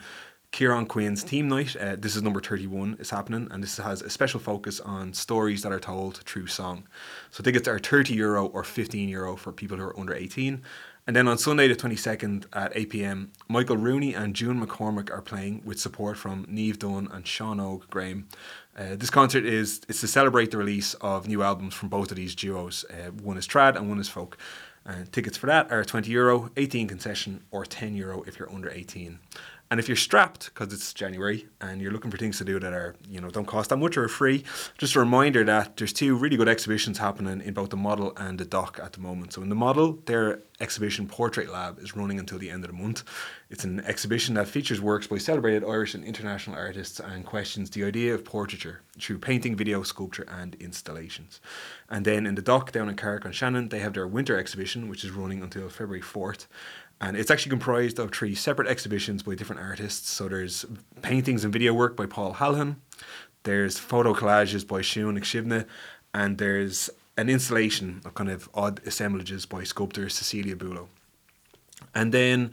Kieran 0.54 0.86
Quinn's 0.86 1.24
Team 1.24 1.48
Night. 1.48 1.76
Uh, 1.76 1.96
this 1.98 2.16
is 2.16 2.22
number 2.22 2.40
31 2.40 2.98
is 3.00 3.10
happening, 3.10 3.48
and 3.50 3.64
this 3.64 3.78
has 3.78 4.04
a 4.04 4.10
special 4.10 4.40
focus 4.40 4.80
on 4.82 5.12
stories 5.12 5.64
that 5.64 5.72
are 5.72 5.80
told 5.80 6.18
through 6.18 6.46
song. 6.46 6.88
So 7.32 7.44
tickets 7.44 7.68
are 7.68 7.80
30 7.80 8.14
euro 8.14 8.46
or 8.46 8.64
15 8.64 9.10
euro 9.10 9.36
for 9.36 9.52
people 9.52 9.78
who 9.78 9.84
are 9.84 10.00
under 10.00 10.14
18. 10.14 10.62
And 11.06 11.18
then 11.18 11.28
on 11.28 11.38
Sunday, 11.38 11.68
the 11.68 11.76
22nd 11.76 12.46
at 12.54 12.72
8 12.74 12.90
pm, 12.90 13.32
Michael 13.50 13.76
Rooney 13.76 14.14
and 14.14 14.34
June 14.34 14.66
McCormack 14.66 15.12
are 15.12 15.22
playing 15.22 15.62
with 15.66 15.78
support 15.78 16.18
from 16.18 16.46
Niamh 16.46 16.80
Dunne 16.80 17.10
and 17.12 17.28
Sean 17.28 17.60
Og 17.60 17.90
Graham. 17.90 18.30
Uh, 18.78 18.96
this 18.96 19.10
concert 19.10 19.46
is 19.46 19.82
it's 19.90 20.00
to 20.00 20.08
celebrate 20.08 20.52
the 20.52 20.58
release 20.58 20.94
of 20.96 21.28
new 21.28 21.44
albums 21.44 21.74
from 21.74 21.90
both 21.90 22.10
of 22.10 22.16
these 22.16 22.34
duos. 22.34 22.86
Uh, 22.90 23.12
one 23.12 23.38
is 23.38 23.46
trad 23.46 23.76
and 23.76 23.90
one 23.90 24.00
is 24.00 24.08
folk. 24.08 24.38
And 24.86 25.12
tickets 25.12 25.36
for 25.36 25.48
that 25.48 25.72
are 25.72 25.84
20 25.84 26.10
euro, 26.10 26.52
18 26.56 26.88
concession, 26.88 27.44
or 27.52 27.66
10 27.66 27.96
euro 27.96 28.24
if 28.24 28.40
you're 28.40 28.52
under 28.52 28.70
18. 28.70 29.20
And 29.72 29.80
if 29.80 29.88
you're 29.88 29.98
strapped, 29.98 30.54
because 30.54 30.72
it's 30.72 30.94
January, 30.94 31.48
and 31.60 31.82
you're 31.82 31.92
looking 31.92 32.12
for 32.12 32.18
things 32.18 32.38
to 32.38 32.46
do 32.46 32.60
that 32.60 32.74
are, 32.74 32.96
you 33.10 33.20
know, 33.20 33.30
don't 33.30 33.48
cost 33.48 33.72
that 33.72 33.78
much 33.78 33.98
or 33.98 34.04
are 34.04 34.10
free, 34.10 34.44
just 34.78 34.96
a 34.96 35.00
reminder 35.00 35.44
that 35.44 35.78
there's 35.78 35.94
two 35.94 36.16
really 36.16 36.38
good 36.38 36.48
exhibitions 36.48 37.00
happening 37.00 37.42
in 37.42 37.54
both 37.54 37.72
the 37.72 37.78
model 37.78 38.14
and 38.18 38.40
the 38.40 38.46
dock 38.46 38.80
at 38.84 38.94
the 38.94 39.00
moment. 39.00 39.34
So 39.34 39.42
in 39.42 39.50
the 39.50 39.56
model, 39.56 40.00
their 40.06 40.42
exhibition 40.60 41.08
Portrait 41.08 41.52
Lab 41.52 41.80
is 41.80 41.96
running 41.96 42.20
until 42.20 42.38
the 42.38 42.50
end 42.50 42.64
of 42.64 42.72
the 42.72 42.78
month. 42.78 43.04
It's 43.50 43.64
an 43.64 43.80
exhibition 43.82 44.36
that 44.36 44.48
features 44.48 44.80
works 44.80 45.08
by 45.08 45.18
celebrated 45.18 45.64
Irish 45.64 45.94
and 45.94 46.04
international 46.04 46.56
artists 46.56 47.00
and 47.00 47.26
questions 47.26 47.70
the 47.70 47.84
idea 47.84 48.14
of 48.14 48.24
portraiture 48.24 48.82
through 49.00 49.20
painting, 49.20 49.56
video, 49.56 49.84
sculpture, 49.84 50.26
and 50.30 50.56
installations. 50.56 51.42
And 51.90 52.06
then 52.06 52.26
in 52.26 52.36
the 52.36 52.42
dock 52.42 52.72
down 52.72 52.90
in 52.90 52.96
Carrick 52.96 53.26
on 53.26 53.32
Shannon, 53.32 53.70
they 53.70 53.80
have 53.80 53.94
their 53.94 54.08
winter 54.08 54.38
exhibition, 54.38 54.88
which 54.88 55.04
is 55.04 55.12
running 55.12 55.42
until 55.42 55.68
February 55.70 56.02
4th 56.02 56.46
and 57.02 57.18
it's 57.18 57.32
actually 57.32 57.50
comprised 57.52 58.00
of 58.00 58.12
three 58.12 58.36
separate 58.36 58.68
exhibitions 58.68 59.24
by 59.24 59.36
different 59.36 59.62
artists. 59.62 60.10
So 60.10 60.28
there's 60.28 60.66
paintings 61.02 61.44
and 61.44 61.52
video 61.52 61.74
work 61.74 61.96
by 61.96 62.06
Paul 62.06 62.36
Halhan, 62.36 62.78
there's 63.44 63.78
photo 63.78 64.14
collages 64.14 64.66
by 64.66 64.82
Shun 64.82 65.18
Ikshivna, 65.18 65.66
and 66.14 66.38
there's 66.38 66.90
an 67.18 67.30
installation 67.30 68.02
of 68.06 68.14
kind 68.14 68.30
of 68.30 68.50
odd 68.54 68.82
assemblages 68.86 69.46
by 69.46 69.64
sculptor 69.64 70.10
Cecilia 70.10 70.56
Bulo. 70.56 70.88
And 71.94 72.14
then, 72.14 72.52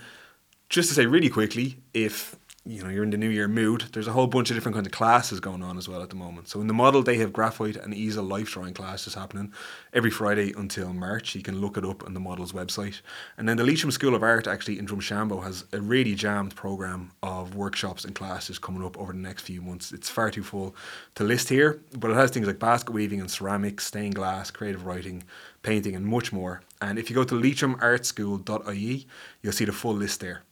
just 0.69 0.89
to 0.89 0.95
say 0.95 1.07
really 1.07 1.31
quickly, 1.31 1.79
if 1.95 2.37
you 2.71 2.85
know 2.85 2.89
you're 2.89 3.03
in 3.03 3.11
the 3.11 3.17
new 3.17 3.29
year 3.29 3.49
mood. 3.49 3.87
There's 3.93 4.07
a 4.07 4.13
whole 4.13 4.29
bunch 4.29 4.51
of 4.51 4.57
different 4.57 4.77
kinds 4.77 4.87
of 4.87 4.93
classes 4.93 5.41
going 5.41 5.63
on 5.63 5.77
as 5.77 5.89
well 5.89 6.03
at 6.03 6.11
the 6.11 6.15
moment. 6.15 6.49
So 6.49 6.61
in 6.61 6.69
the 6.69 6.75
model 6.75 7.03
they 7.03 7.17
have 7.19 7.33
graphite 7.33 7.77
and 7.77 7.93
easel 7.93 8.25
life 8.25 8.51
drawing 8.51 8.75
classes 8.75 9.15
happening 9.15 9.53
every 9.93 10.11
friday 10.11 10.53
until 10.57 10.93
march. 10.93 11.35
You 11.35 11.43
can 11.43 11.61
look 11.61 11.77
it 11.77 11.85
up 11.85 12.05
on 12.05 12.15
the 12.15 12.21
model's 12.21 12.53
website. 12.53 13.01
And 13.37 13.49
then 13.49 13.57
the 13.57 13.65
leitrim 13.65 13.91
school 13.91 14.15
of 14.15 14.23
art 14.23 14.47
actually 14.47 14.79
in 14.79 14.87
Drumshanbo 14.87 15.43
has 15.43 15.65
a 15.73 15.81
really 15.81 16.15
jammed 16.15 16.55
program 16.55 17.11
of 17.23 17.57
workshops 17.57 18.05
and 18.05 18.15
classes 18.15 18.59
coming 18.59 18.85
up 18.85 18.97
over 18.99 19.13
the 19.13 19.19
next 19.19 19.43
few 19.43 19.61
months. 19.61 19.93
It's 19.93 20.09
far 20.09 20.31
too 20.31 20.45
full 20.45 20.77
to 21.17 21.25
list 21.25 21.49
here 21.49 21.81
but 21.99 22.13
it 22.13 22.15
has 22.15 22.31
things 22.31 22.47
like 22.47 22.61
basket 22.61 22.93
weaving 22.93 23.21
and 23.21 23.31
ceramics 23.31 23.87
stained 23.87 24.15
glass 24.15 24.51
creative 24.51 24.87
writing 24.87 25.25
painting 25.63 25.97
and 25.97 26.07
much 26.07 26.33
more. 26.33 26.63
And 26.81 26.99
if 26.99 27.11
you 27.11 27.17
go 27.17 27.25
to 27.25 27.35
leitrimartschool.ie 27.35 29.07
you'll 29.43 29.53
see 29.53 29.65
the 29.65 29.73
full 29.73 29.95
list 29.95 30.21
there 30.21 30.45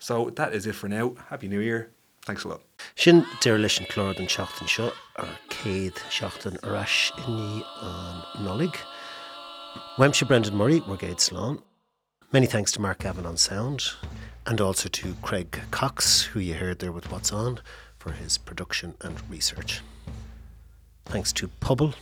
so 0.00 0.30
that 0.30 0.52
is 0.52 0.66
it 0.66 0.74
for 0.74 0.88
now. 0.88 1.14
Happy 1.28 1.46
New 1.46 1.60
Year. 1.60 1.90
Thanks 2.22 2.44
a 2.44 2.48
lot. 2.48 2.60
Sin 2.96 3.24
deir 3.40 3.58
leis 3.58 3.78
an 3.78 3.86
chlór 3.86 4.18
an 4.18 4.26
seachtain 4.26 4.68
seo 4.68 4.92
ar 5.16 5.28
céad 5.48 5.94
seachtain 6.10 6.58
aráis 6.60 7.12
iní 7.22 7.62
an 7.82 8.46
nolig. 8.46 8.76
Weimse 9.96 10.26
Brendan 10.26 10.56
Murray, 10.56 10.80
Brigade 10.80 11.18
Slán. 11.18 11.62
Many 12.32 12.46
thanks 12.46 12.72
to 12.72 12.80
Mark 12.80 13.00
Gavin 13.00 13.26
on 13.26 13.36
sound, 13.36 13.92
and 14.46 14.60
also 14.60 14.88
to 14.88 15.14
Craig 15.22 15.60
Cox, 15.70 16.22
who 16.22 16.40
you 16.40 16.54
heard 16.54 16.78
there 16.78 16.92
with 16.92 17.10
What's 17.10 17.32
On, 17.32 17.60
for 17.98 18.12
his 18.12 18.38
production 18.38 18.94
and 19.00 19.28
research. 19.30 19.80
Thanks 21.06 21.32
to 21.34 21.48
Pobal, 21.60 21.94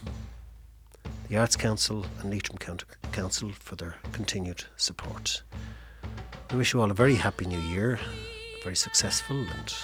the 1.28 1.36
Arts 1.36 1.56
Council, 1.56 2.06
and 2.20 2.30
Leitrim 2.30 2.58
County 2.58 2.86
Council 3.12 3.52
for 3.52 3.76
their 3.76 3.96
continued 4.12 4.64
support. 4.76 5.42
We 6.50 6.56
wish 6.56 6.72
you 6.72 6.80
all 6.80 6.90
a 6.90 6.94
very 6.94 7.14
happy 7.14 7.44
new 7.44 7.60
year, 7.60 7.98
a 8.58 8.62
very 8.64 8.74
successful 8.74 9.36
and 9.36 9.74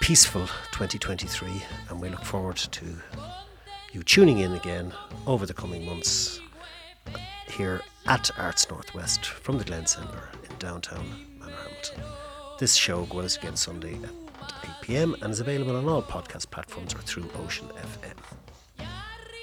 peaceful 0.00 0.46
2023, 0.72 1.62
and 1.88 2.00
we 2.00 2.08
look 2.08 2.24
forward 2.24 2.56
to 2.56 2.84
you 3.92 4.02
tuning 4.02 4.38
in 4.38 4.52
again 4.54 4.92
over 5.28 5.46
the 5.46 5.54
coming 5.54 5.86
months 5.86 6.40
here 7.48 7.82
at 8.08 8.28
Arts 8.36 8.68
Northwest 8.68 9.26
from 9.26 9.58
the 9.58 9.64
Glen 9.64 9.86
Centre 9.86 10.28
in 10.42 10.58
downtown 10.58 11.08
Manor 11.38 11.52
Hamilton. 11.52 12.02
This 12.58 12.74
show 12.74 13.04
goes 13.04 13.36
again 13.36 13.54
Sunday 13.54 13.94
at 13.94 14.52
8 14.64 14.70
pm 14.82 15.14
and 15.22 15.30
is 15.30 15.38
available 15.38 15.76
on 15.76 15.88
all 15.88 16.02
podcast 16.02 16.50
platforms 16.50 16.94
or 16.94 16.98
through 16.98 17.30
Ocean 17.44 17.68
FM. 17.68 18.86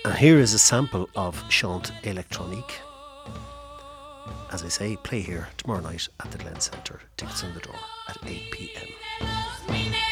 And 0.04 0.14
here 0.14 0.40
is 0.40 0.54
a 0.54 0.60
sample 0.60 1.10
of 1.16 1.42
Chant 1.48 1.94
Electronique 2.04 2.82
as 4.52 4.64
I 4.64 4.68
say, 4.68 4.98
play 4.98 5.22
here 5.22 5.48
tomorrow 5.58 5.82
night 5.82 6.08
at 6.20 6.32
the 6.32 6.38
Glen 6.38 6.60
Centre. 6.60 7.02
Tickets 7.18 7.44
on 7.44 7.54
the 7.54 7.60
door 7.62 7.76
at 8.10 8.18
8 8.26 8.52
pm. 8.52 10.11